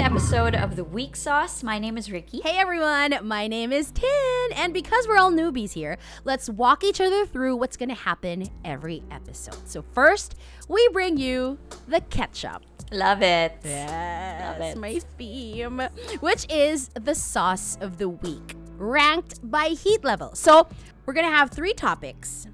episode 0.00 0.54
of 0.54 0.76
The 0.76 0.84
Week 0.84 1.14
Sauce. 1.14 1.62
My 1.62 1.78
name 1.78 1.98
is 1.98 2.10
Riki. 2.10 2.40
Hey 2.40 2.56
everyone, 2.56 3.18
my 3.22 3.46
name 3.46 3.70
is 3.70 3.90
Tin, 3.90 4.08
and 4.56 4.72
because 4.72 5.06
we're 5.06 5.18
all 5.18 5.30
newbies 5.30 5.72
here, 5.72 5.98
let's 6.24 6.48
walk 6.48 6.82
each 6.82 7.02
other 7.02 7.26
through 7.26 7.56
what's 7.56 7.76
gonna 7.76 7.92
happen 7.92 8.46
every 8.64 9.02
episode. 9.10 9.68
So, 9.68 9.82
first, 9.92 10.36
we 10.68 10.88
bring 10.94 11.18
you 11.18 11.58
the 11.86 12.00
ketchup. 12.00 12.62
Love 12.90 13.20
it. 13.20 13.58
Yes, 13.62 14.58
Love 14.58 14.70
it. 14.70 14.78
my 14.78 15.00
theme, 15.18 15.82
which 16.20 16.50
is 16.50 16.88
the 16.94 17.14
sauce 17.14 17.76
of 17.82 17.98
the 17.98 18.08
week, 18.08 18.54
ranked 18.78 19.38
by 19.50 19.68
heat 19.68 20.02
level. 20.02 20.34
So, 20.34 20.66
we're 21.04 21.12
gonna 21.14 21.28
have 21.28 21.50
three 21.50 21.74
topics 21.74 22.46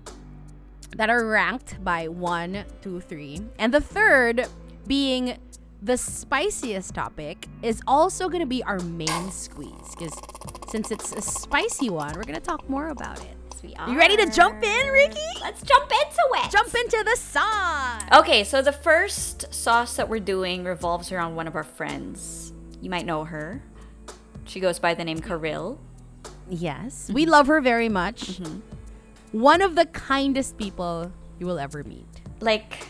that 0.96 1.08
are 1.10 1.24
ranked 1.24 1.82
by 1.84 2.08
one, 2.08 2.64
two, 2.82 3.00
three, 3.00 3.40
and 3.56 3.72
the 3.72 3.80
third 3.80 4.48
being 4.86 5.38
the 5.82 5.96
spiciest 5.96 6.94
topic 6.94 7.46
is 7.62 7.82
also 7.86 8.28
gonna 8.28 8.46
be 8.46 8.62
our 8.64 8.80
main 8.80 9.30
squeeze 9.30 9.70
because 9.90 10.14
since 10.68 10.90
it's 10.90 11.12
a 11.12 11.22
spicy 11.22 11.90
one, 11.90 12.14
we're 12.14 12.24
gonna 12.24 12.40
talk 12.40 12.68
more 12.68 12.88
about 12.88 13.20
it. 13.20 13.36
You 13.88 13.98
ready 13.98 14.16
to 14.16 14.30
jump 14.30 14.62
in, 14.62 14.92
Riki? 14.92 15.20
Let's 15.40 15.62
jump 15.62 15.90
into 15.90 16.22
it. 16.44 16.50
Jump 16.50 16.74
into 16.74 17.02
the 17.04 17.16
sauce. 17.16 18.02
Okay, 18.12 18.44
so 18.44 18.62
the 18.62 18.72
first 18.72 19.52
sauce 19.52 19.96
that 19.96 20.08
we're 20.08 20.20
doing 20.20 20.64
revolves 20.64 21.10
around 21.10 21.34
one 21.36 21.46
of 21.46 21.56
our 21.56 21.64
friends. 21.64 22.52
You 22.80 22.90
might 22.90 23.06
know 23.06 23.24
her. 23.24 23.62
She 24.44 24.60
goes 24.60 24.78
by 24.78 24.94
the 24.94 25.04
name 25.04 25.20
Karylle. 25.20 25.78
Yes, 26.48 27.10
we 27.12 27.22
mm-hmm. 27.22 27.32
love 27.32 27.46
her 27.48 27.60
very 27.60 27.88
much. 27.88 28.38
Mm-hmm. 28.40 29.40
One 29.40 29.60
of 29.62 29.74
the 29.74 29.86
kindest 29.86 30.56
people 30.56 31.10
you 31.38 31.46
will 31.46 31.58
ever 31.58 31.82
meet. 31.82 32.06
Like, 32.40 32.86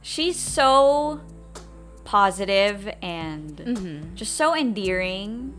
she's 0.00 0.38
so 0.38 1.20
positive 2.04 2.88
and 3.02 4.12
just 4.14 4.36
so 4.36 4.54
endearing 4.54 5.54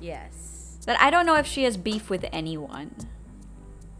Yes. 0.00 0.78
that 0.86 1.00
I 1.00 1.10
don't 1.10 1.24
know 1.26 1.36
if 1.36 1.46
she 1.46 1.64
has 1.64 1.76
beef 1.76 2.10
with 2.10 2.24
anyone. 2.32 2.92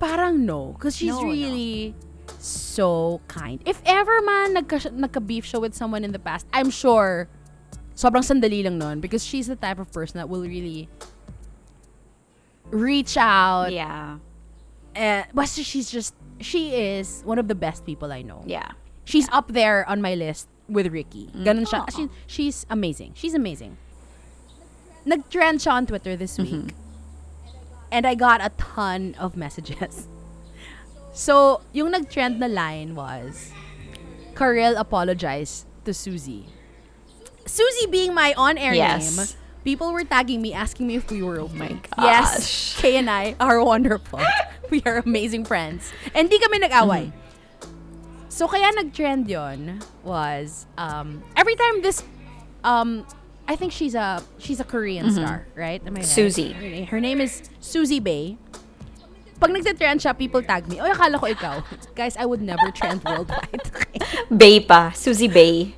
Parang 0.01 0.45
no, 0.45 0.73
because 0.77 0.97
she's 0.97 1.13
No, 1.15 1.23
no. 1.23 1.31
really 1.31 1.95
so 2.39 3.21
kind. 3.29 3.61
If 3.65 3.81
ever 3.87 4.21
man 4.23 4.57
nagka, 4.57 4.91
nagka-beef 4.93 5.45
siya 5.45 5.61
with 5.61 5.75
someone 5.75 6.05
in 6.05 6.13
the 6.13 6.19
past, 6.19 6.47
I'm 6.53 6.69
sure 6.71 7.29
sobrang 7.95 8.25
sandali 8.27 8.65
lang 8.65 8.77
nun 8.79 9.01
because 9.01 9.25
she's 9.25 9.47
the 9.47 9.57
type 9.57 9.79
of 9.79 9.93
person 9.93 10.19
that 10.19 10.29
will 10.29 10.43
really 10.43 10.89
reach 12.71 13.17
out. 13.17 13.73
Yeah. 13.73 14.19
Uh, 14.97 15.23
basta 15.33 15.63
she's 15.63 15.91
just, 15.91 16.15
she 16.41 16.75
is 16.75 17.23
one 17.25 17.39
of 17.39 17.49
the 17.49 17.55
best 17.55 17.85
people 17.87 18.13
I 18.13 18.23
know. 18.23 18.43
Yeah. 18.47 18.73
She's 19.05 19.29
up 19.31 19.53
there 19.53 19.89
on 19.89 20.01
my 20.01 20.15
list 20.15 20.49
with 20.69 20.89
Ricky. 20.89 21.29
Ganun 21.35 21.67
siya. 21.67 21.85
She, 21.93 22.09
she's 22.27 22.67
amazing. 22.71 23.13
She's 23.15 23.35
amazing. 23.35 23.77
Nag-trend 25.05 25.61
siya 25.61 25.73
on 25.73 25.87
Twitter 25.87 26.17
this 26.17 26.39
Mm-hmm. 26.39 26.67
week. 26.67 26.75
And 27.93 28.07
I 28.07 28.15
got 28.15 28.41
a 28.41 28.51
ton 28.59 29.15
of 29.19 29.37
messages. 29.37 30.09
So, 31.15 31.63
yung 31.71 31.93
nag-trend 31.95 32.41
na 32.43 32.51
line 32.51 32.97
was, 32.99 33.55
Karylle 34.35 34.75
apologized 34.75 35.63
to 35.87 35.95
Susie. 35.95 36.51
Susie 37.47 37.87
being 37.87 38.11
my 38.13 38.35
on-air 38.37 38.75
Yes. 38.75 39.15
name, 39.15 39.27
people 39.63 39.93
were 39.95 40.03
tagging 40.03 40.43
me, 40.43 40.51
asking 40.53 40.89
me 40.91 40.97
if 40.99 41.07
we 41.15 41.23
were 41.23 41.39
okay. 41.47 41.55
my 41.55 41.79
Yes, 42.03 42.35
gosh. 42.35 42.83
Kay 42.83 42.97
and 42.99 43.07
I 43.09 43.37
are 43.39 43.63
wonderful. 43.63 44.19
we 44.75 44.83
are 44.83 44.99
amazing 45.07 45.45
friends. 45.47 45.93
And 46.19 46.27
di 46.27 46.35
kami 46.43 46.59
nag-away. 46.67 47.15
So 48.35 48.51
kaya 48.51 48.67
nag-trend 48.75 49.31
yon 49.31 49.79
was 50.03 50.67
um, 50.75 51.23
every 51.39 51.55
time 51.55 51.87
this 51.87 52.03
um 52.67 53.07
I 53.47 53.55
think 53.55 53.71
she's 53.71 53.95
a 53.95 54.19
she's 54.43 54.59
a 54.59 54.67
Korean 54.67 55.07
star, 55.15 55.47
right? 55.55 55.79
Am 55.87 55.95
I 55.95 56.03
right? 56.03 56.05
Susie. 56.05 56.51
Her, 56.51 56.67
na- 56.67 56.87
her 56.91 56.99
name 57.01 57.21
is 57.21 57.47
Suzy 57.63 58.01
Bae. 58.03 58.35
Pag 59.39 59.55
nagte-trend 59.55 60.03
siya, 60.03 60.19
people 60.19 60.43
tag 60.43 60.67
me. 60.67 60.83
Oy, 60.83 60.91
akala 60.91 61.21
ko 61.21 61.31
ikaw. 61.31 61.63
Guys, 61.99 62.17
I 62.19 62.27
would 62.27 62.43
never 62.43 62.75
trend 62.75 63.05
worldwide. 63.07 63.71
Bay 64.35 64.59
pa. 64.59 64.91
Suzy 64.97 65.29
Bae. 65.31 65.71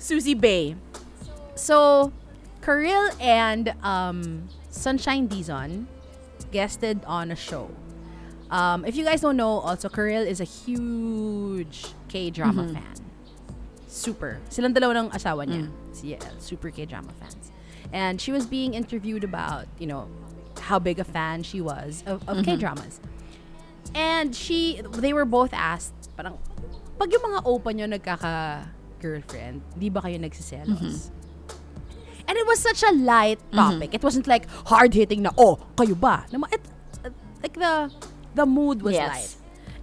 Suzy 0.00 0.34
Bae. 0.34 0.74
So, 1.54 2.10
Karylle 2.64 3.14
and 3.22 3.74
um, 3.84 4.48
Sunshine 4.70 5.28
Dizon 5.28 5.86
guested 6.50 7.04
on 7.06 7.30
a 7.30 7.36
show. 7.36 7.70
Um, 8.52 8.84
if 8.84 9.00
you 9.00 9.04
guys 9.04 9.24
don't 9.24 9.40
know, 9.40 9.64
also 9.64 9.88
Karil 9.88 10.28
is 10.28 10.38
a 10.38 10.44
huge 10.44 11.88
K-drama 12.12 12.68
fan. 12.68 13.00
Super. 13.88 14.44
Silang 14.52 14.76
dalawa 14.76 15.08
ng 15.08 15.08
asawa 15.08 15.48
niya. 15.48 15.72
Si 15.96 16.12
Yael, 16.12 16.36
super 16.36 16.68
K-drama 16.68 17.08
fans. 17.16 17.48
And 17.96 18.20
she 18.20 18.28
was 18.28 18.44
being 18.44 18.76
interviewed 18.76 19.24
about, 19.24 19.64
you 19.80 19.88
know, 19.88 20.04
how 20.60 20.78
big 20.78 21.00
a 21.00 21.04
fan 21.04 21.42
she 21.42 21.64
was 21.64 22.04
of, 22.04 22.20
of 22.28 22.44
K-dramas. 22.44 23.00
And 23.96 24.36
she, 24.36 24.84
they 25.00 25.12
were 25.12 25.24
both 25.24 25.56
asked, 25.56 26.12
parang, 26.16 26.36
pag 27.00 27.08
yung 27.08 27.24
mga 27.24 27.40
open 27.48 27.76
nyo 27.80 27.86
nagkaka-girlfriend, 27.88 29.64
di 29.80 29.88
ba 29.88 30.04
kayo 30.04 30.20
nagsiselos? 30.20 31.08
And 32.28 32.36
it 32.36 32.46
was 32.46 32.60
such 32.60 32.84
a 32.84 32.92
light 32.92 33.40
topic. 33.52 33.96
It 33.96 34.04
wasn't 34.04 34.28
like 34.28 34.44
hard-hitting 34.68 35.24
na, 35.24 35.32
oh, 35.36 35.56
kayo 35.76 35.98
ba? 35.98 36.24
It, 36.52 36.60
like 37.42 37.56
the, 37.56 37.88
the 38.34 38.46
mood 38.46 38.82
was 38.82 38.94
Yes. 38.94 39.08
light. 39.08 39.32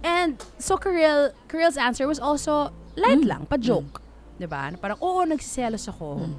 And 0.02 0.44
so 0.58 0.76
Karylle, 0.76 1.32
Karylle's 1.48 1.76
answer 1.76 2.06
was 2.06 2.18
also 2.18 2.72
light 2.96 3.20
hmm. 3.20 3.28
lang, 3.28 3.42
pa-joke. 3.46 4.00
Diba? 4.40 4.72
Na 4.72 4.76
parang, 4.80 4.96
oo, 5.04 5.20
nagsiselos 5.28 5.84
ako. 5.88 6.24
Hmm. 6.24 6.36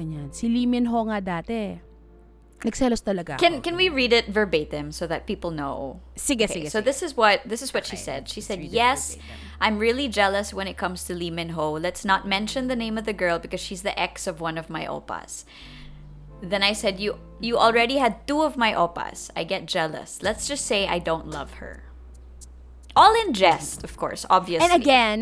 Ganyan. 0.00 0.32
Si 0.32 0.48
Lee 0.48 0.66
Min 0.66 0.86
Ho 0.88 1.04
nga 1.06 1.20
dati. 1.20 1.78
Nagselos 2.64 3.04
talaga. 3.04 3.36
Can 3.36 3.60
ako. 3.60 3.62
can 3.62 3.76
we 3.76 3.92
read 3.92 4.08
it 4.08 4.24
verbatim 4.32 4.88
so 4.88 5.06
that 5.06 5.28
people 5.28 5.52
know? 5.52 6.00
Sige, 6.16 6.48
Okay, 6.48 6.64
sige, 6.64 6.72
so 6.72 6.80
sige. 6.80 6.88
this 6.88 7.04
is 7.04 7.12
what 7.12 7.44
this 7.44 7.60
is 7.60 7.76
what 7.76 7.84
she 7.84 7.94
said. 7.94 8.24
She 8.24 8.40
said, 8.40 8.64
"Yes. 8.64 9.20
I'm 9.60 9.76
really 9.76 10.08
jealous 10.08 10.56
when 10.56 10.64
it 10.64 10.80
comes 10.80 11.04
to 11.04 11.12
Lee 11.12 11.28
Min 11.28 11.52
Ho. 11.52 11.76
Let's 11.76 12.08
not 12.08 12.24
mention 12.24 12.72
the 12.72 12.76
name 12.76 12.96
of 12.96 13.04
the 13.04 13.12
girl 13.12 13.36
because 13.36 13.60
she's 13.60 13.84
the 13.84 13.92
ex 14.00 14.24
of 14.24 14.40
one 14.40 14.56
of 14.56 14.72
my 14.72 14.88
opas." 14.88 15.44
Then 16.50 16.62
I 16.62 16.72
said, 16.72 17.00
"You 17.00 17.16
you 17.40 17.56
already 17.56 17.96
had 17.98 18.26
two 18.28 18.42
of 18.42 18.56
my 18.56 18.72
opas. 18.76 19.30
I 19.36 19.44
get 19.44 19.66
jealous. 19.66 20.20
Let's 20.22 20.46
just 20.46 20.64
say 20.66 20.86
I 20.86 20.98
don't 20.98 21.28
love 21.32 21.58
her." 21.64 21.84
All 22.94 23.10
in 23.26 23.34
jest, 23.34 23.82
of 23.82 23.96
course, 23.98 24.22
obviously. 24.30 24.62
And 24.64 24.72
again, 24.74 25.18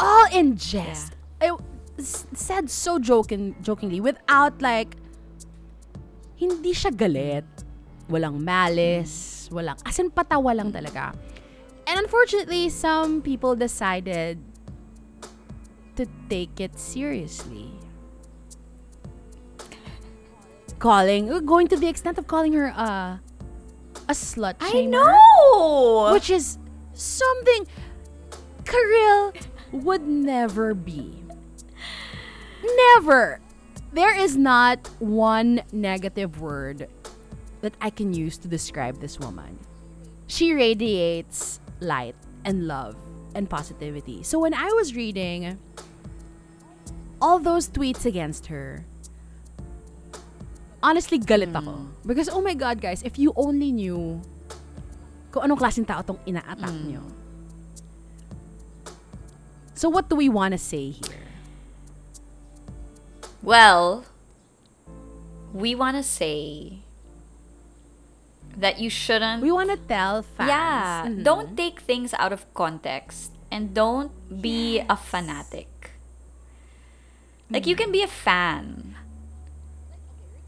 all 0.00 0.24
in 0.32 0.56
jest. 0.56 1.12
It 1.40 1.52
s- 2.00 2.24
said 2.32 2.70
so 2.72 2.96
joking, 2.98 3.56
jokingly 3.60 4.00
without 4.00 4.60
like 4.64 4.96
hindi 6.36 6.72
siya 6.72 6.92
galit. 6.96 7.44
Walang 8.10 8.40
malice, 8.42 9.46
walang 9.52 9.78
as 9.86 10.00
in 10.00 10.10
patawa 10.10 10.50
lang 10.56 10.72
talaga. 10.72 11.14
And 11.86 11.98
unfortunately, 12.00 12.68
some 12.70 13.20
people 13.22 13.54
decided 13.54 14.38
to 15.96 16.06
take 16.28 16.58
it 16.60 16.78
seriously. 16.78 17.70
Calling, 20.80 21.30
uh, 21.30 21.38
going 21.40 21.68
to 21.68 21.76
the 21.76 21.86
extent 21.86 22.18
of 22.18 22.26
calling 22.26 22.52
her 22.54 22.66
a 22.74 23.20
a 24.08 24.12
slut 24.12 24.56
I 24.58 24.86
know. 24.86 26.10
which 26.12 26.30
is 26.30 26.58
something 26.94 27.66
Karylle 28.64 29.36
would 29.72 30.06
never 30.06 30.74
be. 30.74 31.22
Never. 32.64 33.40
There 33.92 34.16
is 34.16 34.36
not 34.36 34.88
one 34.98 35.62
negative 35.72 36.40
word 36.40 36.88
that 37.60 37.74
I 37.80 37.90
can 37.90 38.14
use 38.14 38.38
to 38.38 38.48
describe 38.48 39.00
this 39.00 39.18
woman. 39.20 39.58
She 40.26 40.54
radiates 40.54 41.60
light 41.80 42.16
and 42.44 42.66
love 42.66 42.96
and 43.34 43.50
positivity. 43.50 44.22
So 44.22 44.38
when 44.38 44.54
I 44.54 44.72
was 44.72 44.94
reading 44.96 45.58
all 47.20 47.38
those 47.38 47.68
tweets 47.68 48.06
against 48.06 48.46
her, 48.46 48.86
honestly, 50.82 51.20
galit 51.20 51.52
ako. 51.52 51.86
Because, 52.04 52.28
oh 52.28 52.40
my 52.40 52.54
God, 52.54 52.80
guys, 52.80 53.02
if 53.02 53.16
you 53.18 53.32
only 53.36 53.72
knew 53.72 54.20
kung 55.30 55.46
anong 55.46 55.60
klaseng 55.62 55.86
tao 55.86 56.02
tong 56.02 56.18
ina-attack 56.26 56.74
nyo. 56.84 57.06
So 59.74 59.88
what 59.88 60.10
do 60.10 60.16
we 60.16 60.28
want 60.28 60.52
to 60.52 60.58
say 60.60 60.90
here? 60.90 61.30
Well, 63.40 64.04
we 65.54 65.74
want 65.74 65.96
to 65.96 66.02
say 66.02 66.78
that 68.52 68.78
you 68.78 68.90
shouldn't. 68.90 69.40
We 69.40 69.52
want 69.52 69.70
to 69.70 69.78
tell 69.78 70.20
fans. 70.20 70.50
yeah, 70.50 71.06
Mhm. 71.08 71.22
don't 71.24 71.56
take 71.56 71.80
things 71.80 72.12
out 72.20 72.34
of 72.34 72.44
context 72.52 73.32
and 73.48 73.72
don't 73.72 74.12
be 74.28 74.82
a 74.84 74.98
fanatic. 74.98 75.96
Like 77.48 77.66
you 77.66 77.74
can 77.74 77.90
be 77.90 78.02
a 78.04 78.10
fan. 78.10 78.94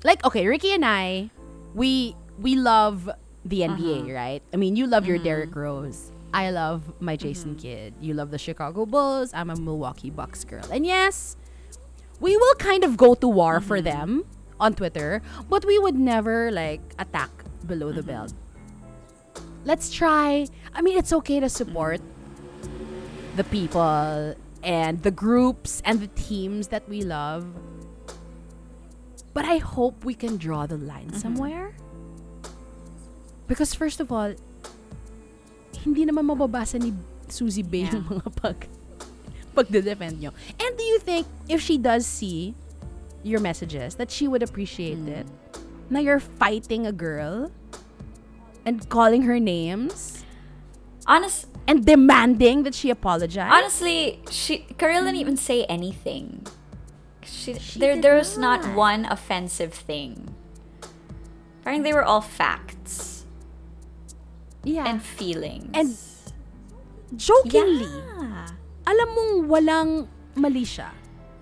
Like 0.04 0.24
okay, 0.24 0.46
Riki 0.46 0.72
and 0.72 0.84
I, 0.84 1.30
we 1.74 2.16
we 2.38 2.56
love 2.56 3.08
the 3.44 3.60
NBA, 3.60 4.02
Uh-huh. 4.02 4.12
right? 4.12 4.42
I 4.52 4.56
mean, 4.56 4.76
you 4.76 4.86
love 4.86 5.06
your 5.06 5.16
Mm-hmm. 5.18 5.24
Derrick 5.24 5.54
Rose. 5.56 6.10
I 6.34 6.50
love 6.50 6.82
my 7.00 7.14
Jason 7.16 7.56
Kidd. 7.56 7.94
You 8.00 8.14
love 8.14 8.30
the 8.30 8.38
Chicago 8.38 8.86
Bulls. 8.86 9.32
I'm 9.34 9.50
a 9.50 9.56
Milwaukee 9.56 10.08
Bucks 10.10 10.44
girl. 10.44 10.64
And 10.72 10.86
yes, 10.86 11.36
we 12.20 12.36
will 12.36 12.54
kind 12.56 12.84
of 12.84 12.96
go 12.96 13.14
to 13.14 13.28
war 13.28 13.60
for 13.60 13.78
Mm-hmm. 13.78 13.84
them 13.84 14.24
on 14.58 14.74
Twitter, 14.74 15.20
but 15.50 15.64
we 15.66 15.78
would 15.78 15.98
never 15.98 16.50
like 16.50 16.80
attack 16.98 17.30
below 17.66 17.92
the 17.92 18.02
belt. 18.02 18.32
Let's 19.64 19.90
try. 19.92 20.46
I 20.74 20.82
mean, 20.82 20.96
it's 20.98 21.12
okay 21.12 21.38
to 21.38 21.48
support 21.48 22.00
the 23.36 23.44
people 23.44 24.34
and 24.62 25.02
the 25.02 25.10
groups 25.10 25.82
and 25.84 26.00
the 26.00 26.08
teams 26.14 26.68
that 26.68 26.88
we 26.88 27.02
love. 27.02 27.44
But 29.32 29.44
I 29.44 29.58
hope 29.58 30.04
we 30.04 30.14
can 30.14 30.36
draw 30.36 30.66
the 30.66 30.76
line 30.76 31.08
mm-hmm. 31.08 31.18
somewhere. 31.18 31.72
Because 33.46 33.74
first 33.74 34.00
of 34.00 34.12
all, 34.12 34.34
hindi 35.84 36.06
naman 36.06 36.28
mababasa 36.28 36.80
ni 36.80 36.92
Suzy 37.28 37.62
Bae 37.62 37.88
Yeah. 37.88 37.96
yung 37.96 38.06
mga 38.20 38.28
pag 38.38 38.58
pagde-defend 39.52 40.20
nyo. 40.20 40.32
And 40.60 40.72
do 40.76 40.84
you 40.84 40.98
think 41.00 41.26
if 41.48 41.60
she 41.60 41.76
does 41.76 42.06
see 42.06 42.54
your 43.22 43.40
messages 43.40 43.96
that 43.96 44.10
she 44.10 44.28
would 44.28 44.42
appreciate 44.42 45.00
hmm. 45.00 45.24
it? 45.24 45.26
Na 45.92 46.00
you're 46.00 46.20
fighting 46.20 46.86
a 46.88 46.92
girl 46.92 47.52
and 48.64 48.88
calling 48.88 49.28
her 49.28 49.36
names 49.36 50.24
Honest, 51.04 51.50
and 51.66 51.84
demanding 51.84 52.62
that 52.62 52.74
she 52.74 52.88
apologize? 52.88 53.50
honestly, 53.50 54.22
she 54.30 54.64
Karylle 54.78 55.04
didn't 55.04 55.20
even 55.20 55.36
say 55.36 55.64
anything. 55.66 56.46
She, 57.24 57.54
She 57.58 57.78
there 57.78 58.00
there 58.00 58.16
was 58.16 58.36
not 58.36 58.64
not. 58.64 58.74
one 58.76 59.02
offensive 59.06 59.72
thing. 59.72 60.34
Parang 61.62 61.82
they 61.82 61.92
were 61.92 62.02
all 62.02 62.20
facts 62.20 63.24
yeah. 64.64 64.84
and 64.86 65.02
feelings. 65.02 65.70
And 65.74 65.94
jokingly, 67.18 67.86
yeah. 67.86 68.48
alam 68.86 69.08
mong 69.14 69.32
walang 69.46 69.90
mali 70.34 70.66
siya. 70.66 70.90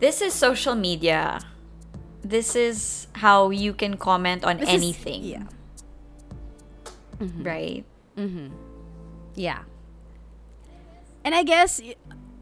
This 0.01 0.21
is 0.21 0.33
social 0.33 0.75
media. 0.75 1.41
This 2.21 2.53
is 2.57 3.09
how 3.17 3.49
you 3.49 3.73
can 3.73 3.97
comment 3.97 4.45
on 4.45 4.59
This 4.61 4.69
is- 4.69 4.75
anything, 4.77 5.25
yeah. 5.25 5.47
Mm-hmm. 7.21 7.43
right? 7.45 7.85
Mm-hmm. 8.17 8.49
Yeah. 9.37 9.65
And 11.25 11.35
I 11.35 11.43
guess 11.45 11.81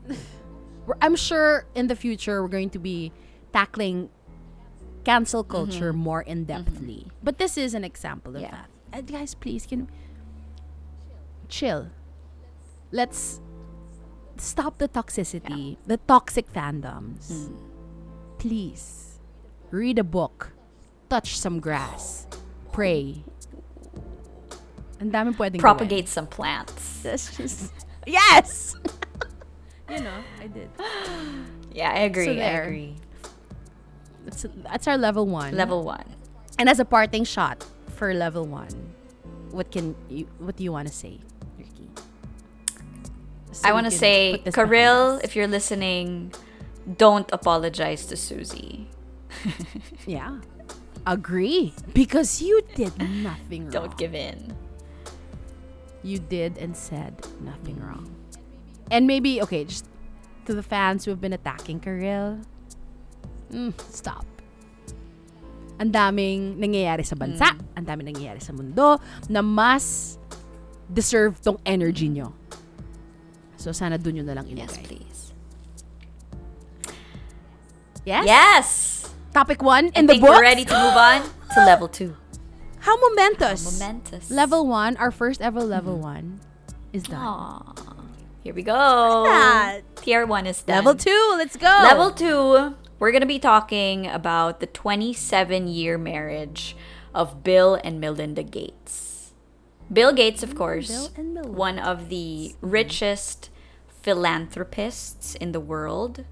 I'm 1.03 1.15
sure 1.17 1.67
in 1.75 1.87
the 1.87 1.97
future 1.97 2.43
we're 2.43 2.51
going 2.51 2.71
to 2.71 2.79
be 2.79 3.13
tackling 3.59 4.09
cancel 5.03 5.43
culture 5.43 5.91
mm-hmm. 5.91 6.07
more 6.07 6.23
in 6.23 6.47
depthly. 6.47 7.11
Mm-hmm. 7.11 7.27
But 7.27 7.39
this 7.43 7.59
is 7.59 7.75
an 7.75 7.83
example 7.83 8.39
of 8.39 8.43
Yeah. 8.43 8.55
that. 8.55 8.71
And 8.95 9.05
guys, 9.11 9.35
please 9.35 9.67
can 9.67 9.91
chill. 11.51 11.91
Let's 12.95 13.41
stop 14.39 14.79
the 14.79 14.87
toxicity, 14.89 15.77
the 15.91 15.99
toxic 16.07 16.47
fandoms. 16.55 17.27
Mm-hmm. 17.35 17.59
Please 18.39 19.19
read 19.75 19.99
a 19.99 20.07
book, 20.07 20.55
touch 21.11 21.35
some 21.35 21.59
grass, 21.59 22.31
pray. 22.71 23.27
Ang 25.03 25.11
dami 25.11 25.35
pwedeng 25.35 25.59
gawin. 25.59 25.67
Propagate 25.67 26.09
some 26.09 26.31
plants. 26.31 27.03
That's 27.05 27.35
just 27.35 27.75
yes. 28.07 28.79
you 29.91 30.01
know, 30.01 30.19
I 30.39 30.47
did. 30.47 30.71
Yeah, 31.75 31.91
I 31.91 32.07
agree. 32.07 32.39
So 32.39 32.43
I 32.43 32.55
agree. 32.63 32.95
That's 34.25 34.47
that's 34.65 34.87
our 34.89 34.99
level 34.99 35.27
one. 35.27 35.57
Level 35.57 35.83
one. 35.83 36.05
And 36.59 36.69
as 36.69 36.81
a 36.81 36.85
parting 36.85 37.25
shot 37.25 37.65
for 37.97 38.13
level 38.15 38.45
one, 38.47 38.95
what 39.51 39.71
can 39.71 39.95
you 40.09 40.27
what 40.39 40.57
do 40.57 40.65
you 40.65 40.73
want 40.73 40.89
to 40.89 40.95
say, 40.95 41.21
Riki? 41.57 41.89
So 43.53 43.69
I 43.69 43.73
want 43.73 43.87
to 43.87 43.91
say, 43.91 44.43
Karylle, 44.47 45.23
if 45.25 45.35
you're 45.35 45.49
listening, 45.49 46.33
don't 46.97 47.29
apologize 47.33 48.07
to 48.07 48.17
Susie. 48.17 48.89
yeah, 50.07 50.41
agree 51.07 51.75
because 51.95 52.43
you 52.43 52.61
did 52.75 52.99
nothing 52.99 53.65
wrong. 53.65 53.71
Don't 53.71 53.97
give 53.99 54.15
in. 54.15 54.55
you 56.03 56.19
did 56.19 56.59
and 56.59 56.77
said 56.77 57.27
nothing 57.41 57.79
wrong. 57.81 58.15
And 58.91 59.07
maybe, 59.07 59.43
okay, 59.43 59.65
just 59.65 59.87
to 60.47 60.55
the 60.55 60.63
fans 60.63 61.05
who 61.05 61.11
have 61.11 61.21
been 61.21 61.33
attacking 61.33 61.81
Karylle, 61.81 62.45
mm, 63.51 63.73
stop. 63.91 64.25
Ang 65.79 65.91
daming 65.95 66.59
nangyayari 66.59 67.07
sa 67.07 67.15
bansa, 67.15 67.55
ang 67.79 67.85
daming 67.87 68.11
nangyayari 68.11 68.43
sa 68.43 68.51
mundo 68.51 68.99
na 69.31 69.41
mas 69.41 70.19
deserve 70.91 71.39
tong 71.39 71.59
energy 71.63 72.09
nyo. 72.11 72.35
So, 73.59 73.71
sana 73.71 73.95
dun 73.99 74.19
nyo 74.19 74.25
na 74.27 74.35
lang 74.39 74.47
Yes, 74.51 74.75
ilagay. 74.75 74.85
please. 74.87 75.21
Yes? 78.05 78.25
Yes. 78.27 78.69
Topic 79.35 79.63
one 79.63 79.93
I 79.95 80.01
in 80.01 80.07
the 80.07 80.15
think 80.17 80.23
book. 80.25 80.31
we're 80.35 80.43
ready 80.43 80.65
to 80.65 80.75
move 80.75 80.97
on 80.97 81.23
to 81.55 81.59
level 81.65 81.89
two. 81.89 82.17
How 82.81 82.97
momentous. 82.97 83.63
Momentous. 83.79 84.31
Level 84.31 84.67
one, 84.67 84.97
our 84.97 85.11
first 85.11 85.43
ever 85.43 85.61
level 85.63 85.95
Mm-hmm. 86.01 86.03
one, 86.03 86.41
is 86.93 87.03
done. 87.05 87.21
Aw. 87.21 87.75
Here 88.43 88.55
we 88.55 88.63
go. 88.63 89.29
Tier 89.97 90.25
one 90.25 90.47
is 90.47 90.63
done. 90.63 90.77
Level 90.83 90.95
two, 90.95 91.35
let's 91.37 91.57
go. 91.57 91.69
Level 91.69 92.11
two, 92.13 92.75
we're 92.99 93.11
going 93.13 93.23
to 93.23 93.27
be 93.27 93.39
talking 93.39 94.07
about 94.07 94.61
the 94.61 94.67
27 94.67 95.69
year 95.69 95.97
marriage 95.99 96.77
of 97.15 97.43
Bill 97.43 97.79
and 97.83 98.01
Melinda 98.01 98.43
Gates. 98.43 99.33
Bill 99.93 100.13
Gates, 100.13 100.43
of 100.43 100.55
course, 100.55 101.11
one 101.17 101.79
of 101.79 102.09
the 102.09 102.55
richest 102.61 103.51
philanthropists 104.03 105.35
in 105.37 105.53
the 105.53 105.61
world. 105.61 106.25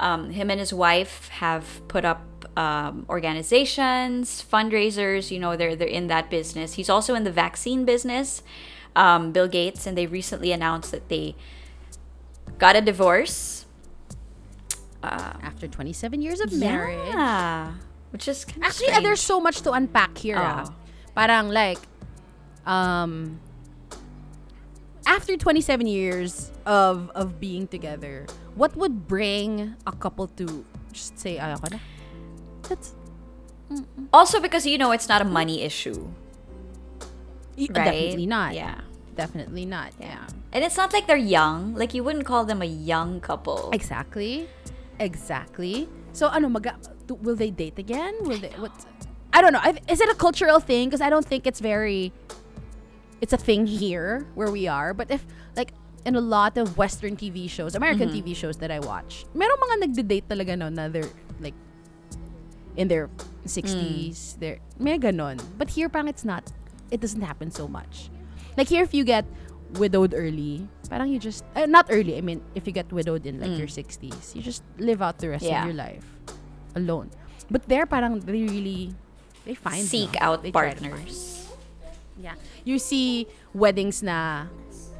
Um, 0.00 0.30
him 0.30 0.50
and 0.50 0.60
his 0.60 0.72
wife 0.72 1.28
have 1.28 1.80
put 1.88 2.04
up 2.04 2.22
um, 2.56 3.06
organizations, 3.08 4.44
fundraisers. 4.48 5.30
You 5.30 5.38
know, 5.38 5.56
they're 5.56 5.76
they're 5.76 5.88
in 5.88 6.08
that 6.08 6.30
business. 6.30 6.74
He's 6.74 6.90
also 6.90 7.14
in 7.14 7.24
the 7.24 7.30
vaccine 7.32 7.84
business, 7.84 8.42
um, 8.94 9.32
Bill 9.32 9.48
Gates, 9.48 9.86
and 9.86 9.96
they 9.96 10.06
recently 10.06 10.52
announced 10.52 10.90
that 10.90 11.08
they 11.08 11.36
got 12.58 12.76
a 12.76 12.80
divorce. 12.80 13.55
After 15.02 15.66
27 15.68 16.20
years 16.22 16.40
of 16.40 16.52
marriage. 16.52 16.98
Yeah, 17.08 17.74
which 18.10 18.26
is 18.28 18.44
kind 18.44 18.58
of 18.64 18.70
Actually, 18.70 18.92
uh, 18.92 19.00
there's 19.00 19.20
so 19.22 19.40
much 19.40 19.60
to 19.62 19.72
unpack 19.72 20.18
here. 20.18 20.36
ah. 20.38 20.66
Oh. 20.66 20.74
Parang 21.14 21.48
like, 21.48 21.78
um, 22.66 23.40
after 25.06 25.36
27 25.36 25.86
years 25.86 26.50
of 26.66 27.10
of 27.14 27.38
being 27.40 27.66
together, 27.68 28.26
what 28.54 28.74
would 28.76 29.06
bring 29.06 29.74
a 29.86 29.92
couple 29.92 30.26
to 30.36 30.64
just 30.92 31.18
say, 31.18 31.38
ayoko 31.38 31.70
na? 31.70 31.78
That's 32.68 32.92
also 34.12 34.40
because 34.40 34.66
you 34.66 34.78
know 34.78 34.90
it's 34.92 35.08
not 35.08 35.22
a 35.22 35.28
money 35.28 35.62
issue, 35.62 36.10
y- 37.56 37.70
right? 37.70 37.84
definitely 37.86 38.26
not. 38.26 38.54
Yeah. 38.54 38.80
Definitely 39.16 39.64
not. 39.64 39.96
Yeah. 39.96 40.28
And 40.52 40.60
it's 40.62 40.76
not 40.76 40.92
like 40.92 41.06
they're 41.08 41.16
young. 41.16 41.72
Like 41.74 41.94
you 41.96 42.04
wouldn't 42.04 42.26
call 42.28 42.44
them 42.44 42.60
a 42.60 42.68
young 42.68 43.20
couple. 43.24 43.70
Exactly. 43.72 44.44
Exactly. 44.98 45.88
So, 46.12 46.28
ano, 46.28 46.48
mag- 46.48 46.74
will 47.08 47.36
they 47.36 47.50
date 47.50 47.78
again? 47.78 48.14
Will 48.22 48.38
they, 48.38 48.50
what? 48.56 48.72
I 49.32 49.42
don't 49.42 49.52
know. 49.52 49.60
I, 49.62 49.78
is 49.88 50.00
it 50.00 50.08
a 50.08 50.14
cultural 50.14 50.60
thing? 50.60 50.88
Because 50.88 51.00
I 51.00 51.10
don't 51.10 51.24
think 51.24 51.46
it's 51.46 51.60
very, 51.60 52.12
it's 53.20 53.32
a 53.32 53.36
thing 53.36 53.66
here 53.66 54.26
where 54.34 54.50
we 54.50 54.66
are. 54.66 54.94
But 54.94 55.10
if, 55.10 55.26
like, 55.56 55.72
in 56.04 56.16
a 56.16 56.20
lot 56.20 56.56
of 56.56 56.78
Western 56.78 57.16
TV 57.16 57.50
shows, 57.50 57.74
American 57.74 58.08
mm-hmm. 58.08 58.26
TV 58.26 58.34
shows 58.34 58.56
that 58.58 58.70
I 58.70 58.80
watch, 58.80 59.26
meron 59.34 59.56
mga 59.58 59.88
nagde-date 59.88 60.28
talaga 60.28 60.56
no 60.56 60.68
na 60.68 60.88
they're, 60.88 61.10
like, 61.40 61.54
in 62.76 62.88
their 62.88 63.10
60s. 63.44 63.74
Mm. 63.74 64.38
They're, 64.38 64.58
may 64.78 64.98
ganon. 64.98 65.42
But 65.58 65.70
here, 65.70 65.88
pang 65.88 66.08
it's 66.08 66.24
not, 66.24 66.52
it 66.90 67.00
doesn't 67.00 67.22
happen 67.22 67.50
so 67.50 67.68
much. 67.68 68.10
Like 68.56 68.68
here, 68.68 68.82
if 68.82 68.94
you 68.94 69.04
get 69.04 69.24
widowed 69.74 70.14
early, 70.14 70.68
parang 70.88 71.10
you 71.10 71.18
just, 71.18 71.44
uh, 71.54 71.66
not 71.66 71.86
early, 71.90 72.16
I 72.16 72.20
mean, 72.20 72.40
if 72.54 72.66
you 72.66 72.72
get 72.72 72.92
widowed 72.92 73.26
in 73.26 73.40
like 73.40 73.58
your 73.58 73.66
60s, 73.66 74.34
you 74.34 74.42
just 74.42 74.62
live 74.78 75.02
out 75.02 75.18
the 75.18 75.28
rest 75.30 75.44
Yeah. 75.44 75.60
of 75.62 75.66
your 75.66 75.74
life 75.74 76.04
alone. 76.74 77.10
But 77.50 77.66
there, 77.68 77.86
parang 77.86 78.20
they 78.20 78.46
really, 78.46 78.94
they 79.44 79.54
find 79.54 79.82
Seek 79.84 80.14
no? 80.14 80.20
out 80.22 80.42
They 80.42 80.50
try 80.50 80.70
to 80.74 80.80
find. 80.80 80.92
partners. 80.92 81.48
Yeah. 82.18 82.34
You 82.64 82.78
see 82.78 83.26
weddings 83.54 84.02
na 84.02 84.46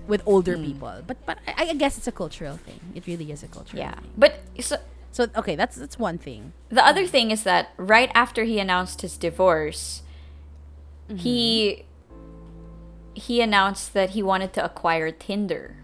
with 0.07 0.23
older 0.27 0.55
Hmm. 0.57 0.65
people. 0.65 0.95
But 1.07 1.19
but 1.27 1.39
I, 1.49 1.71
I 1.71 1.75
guess 1.75 1.97
it's 1.99 2.07
a 2.07 2.13
cultural 2.15 2.57
thing. 2.61 2.79
It 2.95 3.07
really 3.07 3.33
is 3.33 3.43
a 3.43 3.49
cultural 3.49 3.81
Yeah. 3.83 3.95
thing. 3.99 4.11
But 4.19 4.39
so 4.61 4.77
So 5.17 5.27
okay, 5.35 5.57
that's 5.57 5.81
that's 5.81 5.97
one 5.99 6.19
thing. 6.21 6.53
the 6.69 6.85
other 6.85 7.09
thing 7.09 7.33
is 7.33 7.43
that 7.49 7.73
right 7.81 8.13
after 8.15 8.45
he 8.45 8.61
announced 8.61 9.01
his 9.01 9.17
divorce, 9.17 10.03
Mm-hmm. 11.09 11.19
he 11.25 11.39
he 13.17 13.41
announced 13.41 13.95
that 13.95 14.11
he 14.11 14.23
wanted 14.23 14.53
to 14.55 14.65
acquire 14.65 15.11
Tinder. 15.11 15.77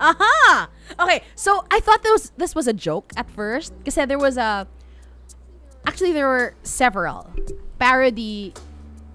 Aha! 0.00 0.68
Okay, 0.98 1.22
so 1.34 1.64
I 1.70 1.80
thought 1.80 2.02
this 2.02 2.12
was, 2.12 2.32
this 2.36 2.54
was 2.54 2.66
a 2.66 2.72
joke 2.72 3.12
at 3.16 3.30
first 3.30 3.72
kasi 3.84 4.06
there 4.06 4.18
was 4.18 4.38
a 4.38 4.66
actually 5.86 6.12
there 6.12 6.26
were 6.26 6.54
several 6.62 7.28
parody 7.78 8.54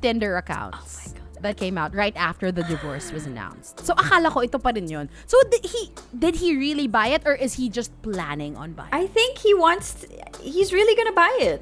Tinder 0.01 0.37
accounts 0.37 1.13
oh 1.17 1.25
that 1.41 1.57
came 1.57 1.77
out 1.77 1.93
right 1.93 2.15
after 2.15 2.51
the 2.51 2.63
divorce 2.63 3.11
was 3.11 3.25
announced. 3.25 3.79
So 3.85 3.93
akala 3.93 4.31
ko 4.31 4.41
ito 4.41 4.57
pa 4.57 4.73
rin 4.73 4.89
yun. 4.89 5.09
So 5.25 5.37
did 5.49 5.65
he 5.65 5.93
did 6.17 6.41
he 6.41 6.57
really 6.57 6.87
buy 6.87 7.13
it 7.13 7.21
or 7.25 7.33
is 7.37 7.53
he 7.61 7.69
just 7.69 7.93
planning 8.01 8.57
on 8.57 8.73
buying? 8.73 8.93
I 8.93 9.05
think 9.05 9.37
he 9.37 9.53
wants. 9.53 10.01
To, 10.01 10.09
he's 10.41 10.73
really 10.73 10.95
gonna 10.97 11.13
buy 11.13 11.33
it. 11.41 11.61